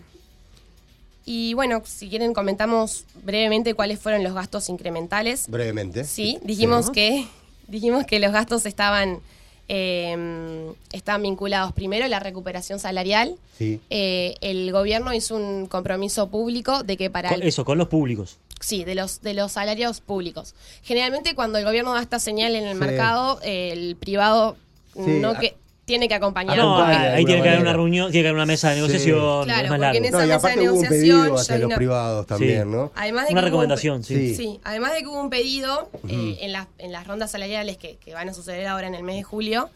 y 1.33 1.55
bueno, 1.55 1.81
si 1.85 2.09
quieren 2.09 2.33
comentamos 2.35 3.05
brevemente 3.23 3.75
cuáles 3.75 4.01
fueron 4.01 4.25
los 4.25 4.35
gastos 4.35 4.69
incrementales. 4.69 5.47
Brevemente. 5.49 6.03
Sí, 6.05 6.39
dijimos 6.43 6.91
que 6.91 7.27
dijimos 7.69 8.05
que 8.05 8.19
los 8.19 8.33
gastos 8.33 8.67
estaban 8.67 9.21
eh, 9.69 10.73
estaban 10.93 11.23
vinculados 11.23 11.73
primero 11.73 12.05
a 12.05 12.09
la 12.09 12.19
recuperación 12.19 12.81
salarial. 12.81 13.37
Sí. 13.57 13.81
Eh, 13.91 14.35
el 14.41 14.73
gobierno 14.73 15.13
hizo 15.15 15.37
un 15.37 15.67
compromiso 15.67 16.29
público 16.29 16.83
de 16.83 16.97
que 16.97 17.11
para 17.11 17.29
Con- 17.29 17.43
el- 17.43 17.47
eso, 17.49 17.65
con 17.65 17.79
los 17.79 17.87
públicos. 17.87 18.39
sí 18.59 18.83
de 18.85 18.95
los 18.97 19.23
de 19.23 19.35
los 19.35 19.53
salarios 19.53 20.01
públicos. 20.01 20.55
Generalmente 20.83 21.37
cuando 21.37 21.59
el 21.59 21.65
gobierno 21.65 21.95
da 21.95 22.03
esta 22.03 22.19
señal 22.19 22.57
en 22.57 22.65
el 22.65 22.75
Sí. 22.75 22.81
mercado, 22.81 23.39
eh, 23.45 23.71
el 23.73 23.95
privado 23.95 24.57
Sí, 24.95 25.21
no 25.21 25.39
que 25.39 25.55
tiene 25.91 26.09
que 26.09 26.15
acompañar. 26.15 26.57
No, 26.57 26.77
Acompaña 26.77 27.01
ahí 27.03 27.09
ahí 27.19 27.25
tiene 27.25 27.43
que 27.43 27.49
haber 27.49 27.61
una 27.63 27.73
reunión, 27.73 28.11
tiene 28.13 28.23
que 28.25 28.29
haber 28.29 28.37
una 28.37 28.47
mesa 28.47 28.69
de 28.69 28.75
Sí. 28.77 28.81
negociación. 28.81 29.45
Claro, 29.45 29.65
es 29.65 29.71
más 29.71 29.79
porque 29.81 29.99
en 29.99 30.05
esa 30.05 30.17
No, 30.19 30.25
y 30.25 30.29
mesa 30.29 30.49
de 30.49 30.55
hubo 30.55 30.61
un 30.61 30.65
negociación 30.83 30.89
pedido 31.01 31.35
ya 31.37 31.41
hacia 31.43 31.59
los 31.59 31.67
una- 31.67 31.77
privados 31.77 32.27
también, 32.27 32.63
Sí. 32.63 32.69
¿no? 32.69 32.93
Además 32.95 33.01
de 33.01 33.11
Una 33.11 33.27
que 33.27 33.27
hubo 33.33 33.39
un 33.39 33.45
recomendación, 33.45 34.05
sí. 34.05 34.15
Sí. 34.29 34.35
Sí, 34.37 34.61
además 34.65 34.93
de 34.93 35.01
que 35.01 35.07
hubo 35.09 35.21
un 35.21 35.31
pedido 35.31 35.91
eh, 36.09 36.39
en, 36.41 36.53
las- 36.53 36.69
en 36.79 36.93
las 36.93 37.07
rondas 37.07 37.31
salariales 37.33 37.77
que, 37.77 37.97
que 37.97 38.15
van 38.15 38.29
a 38.29 38.33
suceder 38.35 38.67
ahora 38.69 38.87
en 38.87 38.95
el 38.95 39.03
mes 39.03 39.17
de 39.17 39.23
julio, 39.25 39.69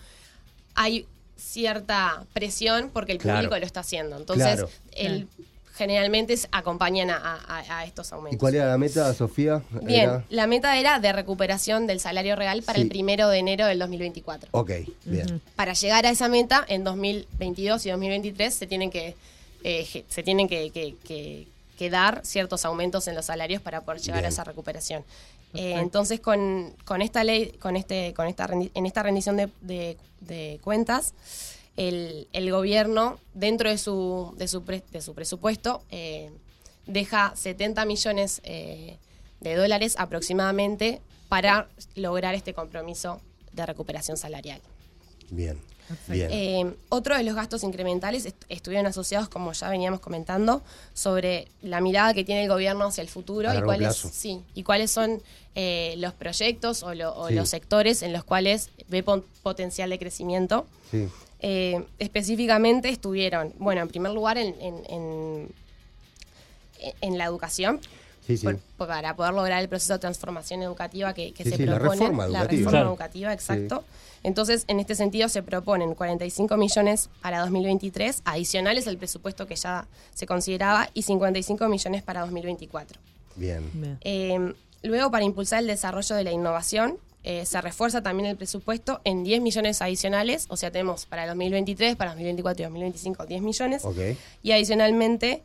hay 0.76 1.06
cierta 1.36 2.24
presión 2.32 2.90
porque 2.92 3.12
el 3.12 3.18
Claro. 3.18 3.38
público 3.40 3.58
lo 3.58 3.66
está 3.66 3.80
haciendo. 3.80 4.16
Entonces, 4.16 4.46
Claro. 4.46 4.68
el- 4.92 5.26
generalmente 5.74 6.36
acompañan 6.52 7.10
a, 7.10 7.16
a- 7.16 7.78
a 7.78 7.84
estos 7.84 8.12
aumentos. 8.12 8.36
¿Y 8.36 8.38
cuál 8.38 8.54
era 8.54 8.66
la 8.66 8.78
meta, 8.78 9.12
Sofía? 9.12 9.62
Bien, 9.82 10.02
Era- 10.04 10.24
la 10.30 10.46
meta 10.46 10.78
era 10.78 11.00
de 11.00 11.12
recuperación 11.12 11.86
del 11.86 11.98
salario 12.00 12.36
real 12.36 12.62
para 12.62 12.76
Sí. 12.76 12.82
el 12.82 12.88
primero 12.88 13.28
de 13.28 13.38
enero 13.38 13.66
del 13.66 13.78
2024. 13.80 14.50
Ok, 14.52 14.70
bien. 15.04 15.40
Para 15.56 15.72
llegar 15.74 16.06
a 16.06 16.10
esa 16.10 16.28
meta, 16.28 16.64
en 16.68 16.84
2022 16.84 17.84
y 17.86 17.90
2023 17.90 18.54
se 18.54 18.66
tienen 18.66 18.90
que, 18.90 19.16
eh, 19.64 20.04
se 20.08 20.22
tienen 20.22 20.48
que, 20.48 20.70
que- 20.70 20.94
que- 21.04 21.48
que 21.76 21.90
dar 21.90 22.20
ciertos 22.24 22.64
aumentos 22.64 23.08
en 23.08 23.16
los 23.16 23.24
salarios 23.26 23.60
para 23.60 23.80
poder 23.80 24.00
llegar 24.00 24.20
Bien. 24.20 24.26
a 24.26 24.28
esa 24.28 24.44
recuperación. 24.44 25.02
Eh, 25.54 25.74
entonces, 25.78 26.20
con, 26.20 26.72
con 26.84 27.02
esta 27.02 27.24
ley, 27.24 27.48
con 27.60 27.74
este, 27.76 28.14
con 28.14 28.28
esta 28.28 28.46
rendi- 28.46 28.70
en 28.74 28.86
esta 28.86 29.02
rendición 29.02 29.36
de, 29.36 29.48
de- 29.60 29.96
de 30.20 30.60
cuentas, 30.62 31.14
el, 31.76 32.28
el 32.32 32.50
gobierno, 32.50 33.18
dentro 33.34 33.68
de 33.70 33.78
su, 33.78 34.34
de 34.36 34.48
su, 34.48 34.62
pre- 34.62 34.84
de 34.92 35.00
su 35.00 35.14
presupuesto, 35.14 35.82
eh, 35.90 36.30
deja 36.86 37.32
70 37.36 37.84
millones 37.84 38.40
eh, 38.44 38.98
de 39.40 39.54
dólares 39.56 39.96
aproximadamente 39.98 41.00
para 41.28 41.68
lograr 41.96 42.34
este 42.34 42.54
compromiso 42.54 43.20
de 43.52 43.66
recuperación 43.66 44.16
salarial. 44.16 44.60
Bien. 45.30 45.58
Bien. 46.08 46.30
Eh, 46.32 46.74
otro 46.88 47.14
de 47.14 47.22
los 47.24 47.34
gastos 47.34 47.62
incrementales 47.62 48.24
est- 48.24 48.42
estuvieron 48.48 48.86
asociados, 48.86 49.28
como 49.28 49.52
ya 49.52 49.68
veníamos 49.68 50.00
comentando, 50.00 50.62
sobre 50.94 51.48
la 51.60 51.82
mirada 51.82 52.14
que 52.14 52.24
tiene 52.24 52.44
el 52.44 52.48
gobierno 52.48 52.86
hacia 52.86 53.02
el 53.02 53.08
futuro 53.08 53.52
y 53.52 53.60
cuáles, 53.60 53.94
sí, 53.96 54.40
y 54.54 54.62
cuáles 54.62 54.90
son 54.90 55.20
eh, 55.54 55.94
los 55.98 56.14
proyectos 56.14 56.82
o, 56.82 56.94
lo- 56.94 57.14
o 57.14 57.28
Sí. 57.28 57.34
los 57.34 57.50
sectores 57.50 58.02
en 58.02 58.14
los 58.14 58.24
cuales 58.24 58.70
ve 58.88 59.02
potencial 59.02 59.90
de 59.90 59.98
crecimiento. 59.98 60.66
sí. 60.90 61.06
Eh, 61.46 61.84
específicamente 61.98 62.88
estuvieron, 62.88 63.52
bueno, 63.58 63.82
en 63.82 63.88
primer 63.88 64.12
lugar 64.12 64.38
en, 64.38 64.54
en- 64.62 64.82
en- 64.88 65.48
en 67.02 67.18
la 67.18 67.24
educación, 67.26 67.80
Sí, 68.26 68.38
sí. 68.38 68.44
por- 68.46 68.56
por- 68.78 68.88
para 68.88 69.14
poder 69.14 69.34
lograr 69.34 69.60
el 69.60 69.68
proceso 69.68 69.92
de 69.92 69.98
transformación 69.98 70.62
educativa 70.62 71.12
que, 71.12 71.32
que 71.32 71.44
Sí, 71.44 71.50
se 71.50 71.56
sí, 71.58 71.66
la 71.66 71.78
propone. 71.78 72.00
reforma 72.00 72.26
La 72.28 72.38
educativa. 72.38 72.48
reforma 72.58 72.70
Claro. 72.70 72.88
educativa, 72.88 73.32
exacto. 73.34 73.84
Entonces, 74.22 74.64
en 74.68 74.80
este 74.80 74.94
sentido, 74.94 75.28
se 75.28 75.42
proponen 75.42 75.94
45 75.94 76.56
millones 76.56 77.10
para 77.20 77.40
2023, 77.40 78.22
adicionales 78.24 78.88
al 78.88 78.96
presupuesto 78.96 79.46
que 79.46 79.56
ya 79.56 79.86
se 80.14 80.26
consideraba, 80.26 80.88
y 80.94 81.02
55 81.02 81.68
millones 81.68 82.02
para 82.02 82.22
2024. 82.22 82.98
Bien. 83.36 83.68
Bien. 83.74 83.98
Eh, 84.00 84.54
luego, 84.82 85.10
para 85.10 85.24
impulsar 85.24 85.58
el 85.58 85.66
desarrollo 85.66 86.16
de 86.16 86.24
la 86.24 86.32
innovación, 86.32 86.96
eh, 87.24 87.44
se 87.46 87.60
refuerza 87.60 88.02
también 88.02 88.28
el 88.28 88.36
presupuesto 88.36 89.00
en 89.04 89.24
10 89.24 89.40
millones 89.40 89.80
adicionales, 89.82 90.46
o 90.48 90.56
sea, 90.56 90.70
tenemos 90.70 91.06
para 91.06 91.26
2023, 91.26 91.96
para 91.96 92.10
2024 92.12 92.60
y 92.62 92.64
2025 92.64 93.26
10 93.26 93.42
millones. 93.42 93.82
Y 94.42 94.52
adicionalmente 94.52 95.42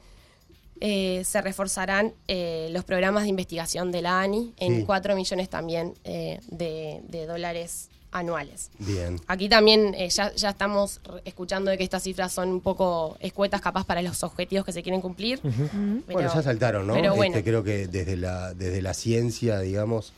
eh, 0.82 1.24
se 1.26 1.42
reforzarán 1.42 2.14
eh, 2.28 2.70
los 2.72 2.84
programas 2.86 3.24
de 3.24 3.30
investigación 3.30 3.92
de 3.92 4.02
la 4.02 4.22
ANI 4.22 4.54
en 4.58 4.78
Sí. 4.78 4.84
4 4.86 5.16
millones 5.16 5.50
también 5.50 5.94
eh, 6.04 6.40
de, 6.48 7.02
de 7.08 7.26
dólares 7.26 7.90
anuales. 8.12 8.72
Bien. 8.80 9.20
Aquí 9.28 9.50
también 9.50 9.94
eh, 9.96 10.10
ya, 10.10 10.34
ya 10.36 10.50
estamos 10.50 11.00
escuchando 11.26 11.70
de 11.70 11.78
que 11.78 11.84
estas 11.84 12.02
cifras 12.04 12.32
son 12.32 12.50
un 12.50 12.62
poco 12.62 13.18
escuetas 13.20 13.62
capaz 13.62 13.86
para 13.86 14.02
los 14.02 14.24
objetivos 14.24 14.66
que 14.66 14.72
se 14.74 14.82
quieren 14.82 15.00
cumplir. 15.02 15.40
pero- 15.42 16.02
bueno, 16.08 16.34
ya 16.34 16.42
saltaron, 16.42 16.88
¿no? 16.88 16.94
Pero 16.94 17.16
bueno, 17.16 17.36
Este, 17.38 17.50
creo 17.50 17.64
que 17.64 17.88
desde 17.88 18.16
la, 18.18 18.54
desde 18.54 18.82
la 18.82 18.94
ciencia, 18.94 19.60
digamos, 19.60 20.12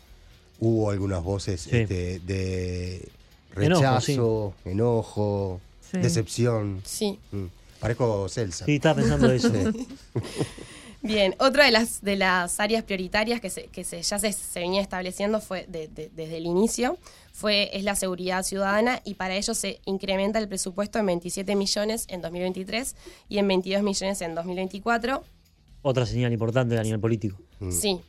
hubo 0.61 0.89
algunas 0.91 1.21
voces 1.23 1.61
Sí. 1.61 1.69
este, 1.75 2.19
de 2.21 3.09
Enojo, 3.57 3.81
rechazo, 3.81 4.53
enojo, 4.63 5.59
Sí. 5.91 5.97
decepción. 5.97 6.81
sí. 6.85 7.19
Mm. 7.33 7.45
Parezco 7.81 8.29
Celsa. 8.29 8.63
Sí, 8.65 8.75
estaba 8.75 8.95
pensando 9.01 9.29
eso. 9.31 9.51
Bien, 11.03 11.33
otra 11.39 11.65
de 11.65 11.71
las, 11.71 12.01
de 12.03 12.15
las 12.15 12.59
áreas 12.59 12.83
prioritarias 12.83 13.41
que, 13.41 13.49
se, 13.49 13.63
que 13.63 13.83
se, 13.83 14.03
ya 14.03 14.19
se, 14.19 14.31
se 14.31 14.59
venía 14.59 14.81
estableciendo 14.81 15.41
fue 15.41 15.65
de- 15.67 15.87
de- 15.87 16.11
desde 16.15 16.37
el 16.37 16.45
inicio 16.45 16.97
fue, 17.33 17.75
es 17.75 17.83
la 17.83 17.95
seguridad 17.95 18.43
ciudadana 18.43 19.01
y 19.03 19.15
para 19.15 19.35
ello 19.35 19.55
se 19.55 19.79
incrementa 19.85 20.37
el 20.37 20.47
presupuesto 20.47 20.99
en 20.99 21.07
27 21.07 21.55
millones 21.55 22.05
en 22.09 22.21
2023 22.21 22.95
y 23.29 23.39
en 23.39 23.47
22 23.47 23.81
millones 23.81 24.21
en 24.21 24.35
2024. 24.35 25.23
Otra 25.81 26.05
señal 26.05 26.31
importante 26.33 26.77
a 26.77 26.83
nivel 26.83 26.99
político. 26.99 27.41
Sí. 27.71 27.99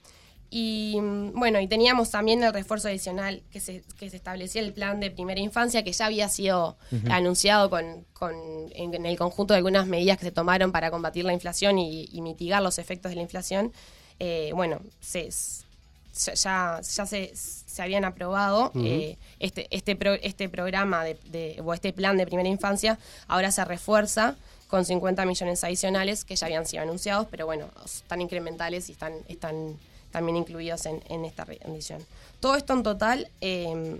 Y 0.54 0.98
mm, 1.00 1.32
bueno, 1.38 1.60
y 1.60 1.66
teníamos 1.66 2.10
también 2.10 2.42
el 2.42 2.52
refuerzo 2.52 2.88
adicional 2.88 3.42
que 3.50 3.58
se, 3.58 3.82
que 3.98 4.10
se 4.10 4.16
establecía 4.16 4.60
el 4.60 4.74
plan 4.74 5.00
de 5.00 5.10
primera 5.10 5.40
infancia, 5.40 5.82
que 5.82 5.92
ya 5.92 6.04
había 6.06 6.28
sido 6.28 6.76
anunciado 7.10 7.70
con, 7.70 8.04
con- 8.12 8.34
en, 8.74 8.92
en 8.92 9.06
el 9.06 9.16
conjunto 9.16 9.54
de 9.54 9.58
algunas 9.58 9.86
medidas 9.86 10.18
que 10.18 10.26
se 10.26 10.30
tomaron 10.32 10.70
para 10.70 10.90
combatir 10.90 11.24
la 11.24 11.32
inflación 11.32 11.78
y, 11.78 12.06
y 12.12 12.20
mitigar 12.20 12.62
los 12.62 12.78
efectos 12.78 13.08
de 13.10 13.16
la 13.16 13.22
inflación. 13.22 13.72
Eh, 14.20 14.50
bueno, 14.54 14.82
se, 15.00 15.30
ya, 16.34 16.80
ya 16.82 17.06
se, 17.06 17.32
se 17.34 17.82
habían 17.82 18.04
aprobado 18.04 18.72
eh, 18.74 19.16
este, 19.40 19.66
este, 19.70 19.96
pro- 19.96 20.18
este 20.22 20.50
programa 20.50 21.02
de, 21.04 21.14
de- 21.30 21.62
o 21.64 21.72
este 21.72 21.94
plan 21.94 22.18
de 22.18 22.26
primera 22.26 22.48
infancia, 22.50 22.98
ahora 23.26 23.50
se 23.50 23.64
refuerza 23.64 24.36
con 24.68 24.84
50 24.84 25.24
millones 25.24 25.64
adicionales 25.64 26.24
que 26.26 26.36
ya 26.36 26.46
habían 26.46 26.66
sido 26.66 26.82
anunciados, 26.82 27.26
pero 27.30 27.46
bueno, 27.46 27.70
están 27.84 28.20
incrementales 28.20 28.90
y 28.90 28.92
están, 28.92 29.14
están 29.28 29.78
también 30.12 30.36
incluidos 30.36 30.86
en, 30.86 31.02
en 31.08 31.24
esta 31.24 31.44
rendición. 31.44 32.00
Todo 32.38 32.54
esto 32.54 32.72
en 32.74 32.82
total 32.84 33.28
eh, 33.40 33.96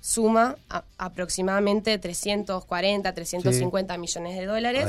suma 0.00 0.56
a- 0.70 0.84
aproximadamente 0.98 1.98
340, 1.98 3.12
350 3.14 3.98
millones 3.98 4.36
de 4.38 4.46
dólares. 4.46 4.84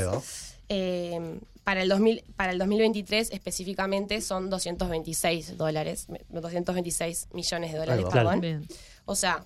Eh, 0.69 1.39
para 1.63 1.81
el 1.81 1.89
2000, 1.89 2.23
para 2.35 2.51
el 2.51 2.59
2023 2.59 3.31
específicamente 3.31 4.21
son 4.21 4.49
226 4.51 5.57
dólares, 5.57 6.05
226 6.29 7.27
millones 7.33 7.71
de 7.73 7.77
dólares, 7.79 8.05
perdón. 8.13 8.41
Bien. 8.41 8.67
O 9.05 9.15
sea, 9.15 9.45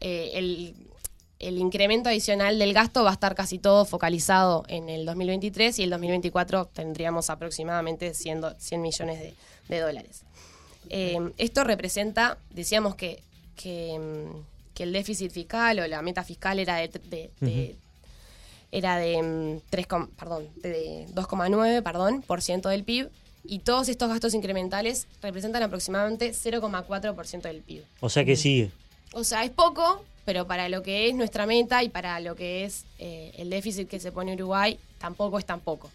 eh, 0.00 0.30
el, 0.34 0.74
el 1.40 1.58
incremento 1.58 2.08
adicional 2.10 2.58
del 2.58 2.72
gasto 2.74 3.02
va 3.02 3.10
a 3.10 3.14
estar 3.14 3.34
casi 3.34 3.58
todo 3.58 3.84
focalizado 3.84 4.64
en 4.68 4.88
el 4.88 5.04
2023 5.06 5.78
y 5.78 5.82
el 5.82 5.90
2024 5.90 6.66
tendríamos 6.66 7.30
aproximadamente 7.30 8.14
100, 8.14 8.40
do- 8.42 8.54
100 8.58 8.82
millones 8.82 9.18
de, 9.18 9.34
de 9.68 9.80
dólares. 9.80 10.22
Eh, 10.90 11.18
esto 11.38 11.64
representa, 11.64 12.38
decíamos 12.50 12.94
que, 12.94 13.22
que, 13.56 13.98
mm, 13.98 14.74
que 14.74 14.82
el 14.84 14.92
déficit 14.92 15.30
fiscal 15.32 15.78
o 15.80 15.86
la 15.86 16.02
meta 16.02 16.22
fiscal 16.24 16.58
era 16.58 16.76
de, 16.76 16.88
de- 16.88 17.30
de- 17.40 17.76
era 18.72 18.96
de, 18.98 19.22
mm, 19.22 19.60
3, 19.70 19.86
com- 19.86 20.08
perdón, 20.08 20.46
de 20.56 21.06
2,9 21.14 21.82
perdón, 21.82 22.22
por 22.22 22.42
ciento 22.42 22.68
del 22.68 22.84
PIB 22.84 23.08
y 23.44 23.60
todos 23.60 23.88
estos 23.88 24.08
gastos 24.10 24.34
incrementales 24.34 25.06
representan 25.22 25.62
aproximadamente 25.62 26.32
0,4% 26.34 27.48
del 27.48 27.62
PIB. 27.62 27.82
O 28.00 28.08
sea 28.10 28.24
que 28.24 28.36
sigue. 28.36 28.70
O 29.12 29.24
sea, 29.24 29.42
es 29.44 29.50
poco, 29.50 30.04
pero 30.24 30.46
para 30.46 30.68
lo 30.68 30.82
que 30.82 31.08
es 31.08 31.14
nuestra 31.14 31.46
meta 31.46 31.82
y 31.82 31.88
para 31.88 32.20
lo 32.20 32.34
que 32.36 32.64
es 32.64 32.84
eh, 32.98 33.32
el 33.38 33.50
déficit 33.50 33.88
que 33.88 34.00
se 34.00 34.12
pone 34.12 34.34
Uruguay, 34.34 34.78
tampoco 34.98 35.38
es 35.38 35.44
tan 35.46 35.60
poco. 35.60 35.90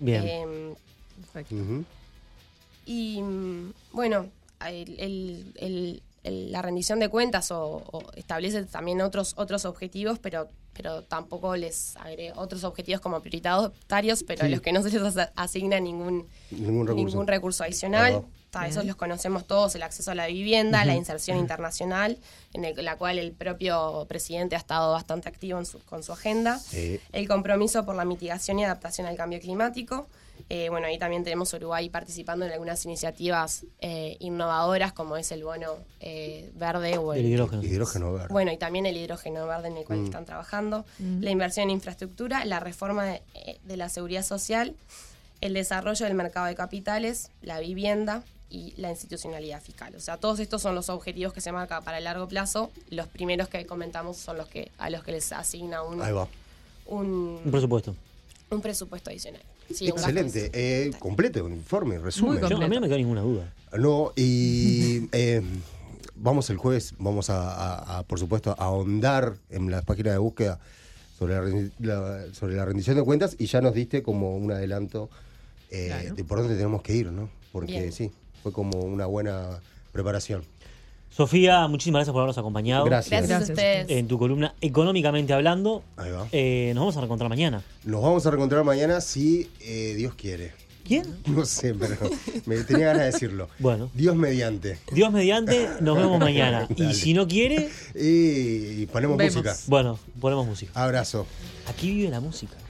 Bien. 0.00 0.22
Eh, 0.26 0.74
Perfecto. 1.32 1.54
Y 2.86 3.20
mm, 3.22 3.72
bueno, 3.92 4.26
el- 4.66 4.98
el- 5.00 5.52
el- 5.56 6.02
el- 6.24 6.52
la 6.52 6.62
rendición 6.62 6.98
de 7.00 7.08
cuentas 7.08 7.50
o, 7.50 7.82
o 7.90 8.02
establece 8.16 8.64
también 8.64 9.00
otros 9.00 9.34
otros 9.36 9.64
objetivos, 9.64 10.18
pero 10.18 10.48
pero 10.74 11.02
tampoco 11.02 11.54
les 11.54 11.96
agrega 11.98 12.34
otros 12.36 12.64
objetivos 12.64 13.00
como 13.00 13.20
prioritarios, 13.20 14.24
pero 14.24 14.44
a 14.44 14.48
los 14.48 14.60
que 14.60 14.72
no 14.72 14.82
se 14.82 14.90
les 14.98 15.14
asigna 15.36 15.78
ningún 15.78 16.26
Ningún 16.50 16.86
recurso. 16.88 17.06
ningún 17.06 17.26
recurso 17.28 17.62
adicional. 17.62 18.22
Esos 18.62 18.84
los 18.84 18.96
conocemos 18.96 19.46
todos, 19.46 19.74
el 19.74 19.82
acceso 19.82 20.10
a 20.10 20.14
la 20.14 20.26
vivienda, 20.26 20.84
la 20.84 20.94
inserción 20.94 21.36
internacional, 21.38 22.18
en 22.52 22.64
el- 22.64 22.84
la 22.84 22.96
cual 22.96 23.18
el 23.18 23.32
propio 23.32 24.06
presidente 24.08 24.54
ha 24.54 24.58
estado 24.58 24.92
bastante 24.92 25.28
activo 25.28 25.58
en 25.58 25.66
su- 25.66 25.80
con 25.84 26.02
su 26.02 26.12
agenda. 26.12 26.58
Sí. 26.58 27.00
El 27.12 27.26
compromiso 27.28 27.84
por 27.84 27.94
la 27.96 28.04
mitigación 28.04 28.58
y 28.58 28.64
adaptación 28.64 29.06
al 29.06 29.16
cambio 29.16 29.40
climático. 29.40 30.06
Eh, 30.50 30.68
bueno, 30.68 30.88
ahí 30.88 30.98
también 30.98 31.22
tenemos 31.24 31.52
Uruguay 31.54 31.88
participando 31.88 32.44
en 32.44 32.52
algunas 32.52 32.84
iniciativas 32.84 33.64
eh, 33.80 34.16
innovadoras, 34.20 34.92
como 34.92 35.16
es 35.16 35.30
el 35.32 35.44
bono 35.44 35.76
eh, 36.00 36.50
verde 36.54 36.98
o 36.98 37.14
El 37.14 37.24
hidrógeno. 37.24 37.62
Hidrógeno 37.62 38.12
verde. 38.12 38.28
bueno, 38.30 38.50
y 38.52 38.56
también 38.58 38.84
el 38.84 38.96
hidrógeno 38.96 39.46
verde 39.46 39.68
en 39.68 39.76
el 39.76 39.84
Mm. 39.84 39.86
cual 39.86 40.04
están 40.04 40.24
trabajando, 40.24 40.84
la 40.98 41.30
inversión 41.30 41.64
en 41.64 41.70
infraestructura, 41.70 42.44
la 42.44 42.60
reforma 42.60 43.04
de, 43.06 43.22
de 43.62 43.76
la 43.76 43.88
seguridad 43.88 44.24
social, 44.24 44.74
el 45.40 45.54
desarrollo 45.54 46.04
del 46.04 46.14
mercado 46.14 46.46
de 46.46 46.54
capitales, 46.56 47.30
la 47.40 47.60
vivienda 47.60 48.22
y 48.54 48.72
la 48.76 48.90
institucionalidad 48.90 49.60
fiscal. 49.60 49.94
O 49.96 50.00
sea, 50.00 50.16
todos 50.18 50.38
estos 50.38 50.62
son 50.62 50.74
los 50.76 50.88
objetivos 50.88 51.32
que 51.32 51.40
se 51.40 51.50
marca 51.50 51.80
para 51.80 51.98
el 51.98 52.04
largo 52.04 52.28
plazo. 52.28 52.70
Los 52.90 53.08
primeros 53.08 53.48
que 53.48 53.66
comentamos 53.66 54.16
son 54.16 54.36
los 54.36 54.46
que 54.48 54.70
a 54.78 54.90
los 54.90 55.02
que 55.02 55.10
les 55.12 55.32
asigna 55.32 55.82
un, 55.82 56.00
Ahí 56.00 56.12
va. 56.12 56.28
un, 56.86 57.40
Un 57.44 57.50
presupuesto. 57.50 57.96
un 58.50 58.60
presupuesto 58.60 59.10
adicional. 59.10 59.42
Sí, 59.74 59.88
Excelente. 59.88 60.50
Eh, 60.52 60.92
completo, 61.00 61.44
un 61.44 61.52
informe, 61.54 61.98
resumen. 61.98 62.40
Muy 62.40 62.48
Yo- 62.48 62.56
a 62.56 62.68
mí 62.68 62.74
no 62.74 62.80
me 62.82 62.86
queda 62.86 62.98
ninguna 62.98 63.22
duda. 63.22 63.52
No, 63.76 64.12
y 64.14 65.08
eh, 65.12 65.42
vamos 66.14 66.48
el 66.50 66.56
jueves, 66.58 66.94
vamos 66.98 67.30
a, 67.30 67.50
a- 67.50 67.98
a, 67.98 68.02
por 68.04 68.18
supuesto, 68.20 68.54
a 68.56 68.64
ahondar 68.64 69.34
en 69.50 69.70
las 69.70 69.84
páginas 69.84 70.12
de 70.12 70.18
búsqueda 70.18 70.60
sobre 71.18 71.34
la, 71.34 71.70
la- 71.80 72.34
sobre 72.34 72.54
la 72.54 72.64
rendición 72.64 72.94
de 72.96 73.02
cuentas 73.02 73.34
y 73.38 73.46
ya 73.46 73.60
nos 73.60 73.74
diste 73.74 74.02
como 74.02 74.36
un 74.36 74.52
adelanto 74.52 75.08
eh, 75.70 75.86
Claro. 75.88 76.14
de 76.14 76.24
por 76.24 76.38
dónde 76.38 76.54
tenemos 76.54 76.82
que 76.82 76.94
ir, 76.94 77.10
¿no? 77.10 77.28
Porque 77.50 77.72
Bien. 77.72 77.92
sí, 77.92 78.12
fue 78.44 78.52
como 78.52 78.78
una 78.80 79.06
buena 79.06 79.58
preparación. 79.90 80.44
Sofía, 81.10 81.66
muchísimas 81.66 82.00
gracias 82.00 82.12
por 82.12 82.20
habernos 82.20 82.36
acompañado. 82.36 82.84
Gracias. 82.84 83.26
Gracias, 83.26 83.48
a 83.48 83.52
ustedes. 83.52 83.86
En 83.88 84.06
tu 84.06 84.18
columna 84.18 84.54
Económicamente 84.60 85.32
Hablando. 85.32 85.82
Ahí 85.96 86.10
va. 86.10 86.28
Eh, 86.30 86.72
nos 86.74 86.82
vamos 86.82 86.96
a 86.96 87.00
reencontrar 87.00 87.30
mañana. 87.30 87.62
Nos 87.84 88.02
vamos 88.02 88.26
a 88.26 88.30
reencontrar 88.30 88.64
mañana 88.64 89.00
si 89.00 89.48
eh, 89.60 89.94
Dios 89.96 90.12
quiere. 90.14 90.52
¿Quién? 90.84 91.04
No 91.26 91.46
sé, 91.46 91.72
pero 91.72 91.96
me 92.44 92.56
tenía 92.64 92.88
ganas 92.88 93.00
de 93.06 93.12
decirlo. 93.12 93.48
Bueno. 93.58 93.88
Dios 93.94 94.14
mediante. 94.14 94.76
Dios 94.92 95.10
mediante, 95.10 95.70
nos 95.80 95.96
vemos 95.96 96.20
mañana. 96.20 96.68
Y 96.76 96.92
si 96.92 97.14
no 97.14 97.26
quiere, 97.26 97.70
Y 97.94 98.84
ponemos 98.86 99.16
Vemos. 99.16 99.36
música. 99.36 99.56
bueno, 99.68 99.98
ponemos 100.20 100.46
música. 100.46 100.72
Abrazo. 100.74 101.26
Aquí 101.66 101.90
vive 101.94 102.10
la 102.10 102.20
música. 102.20 102.56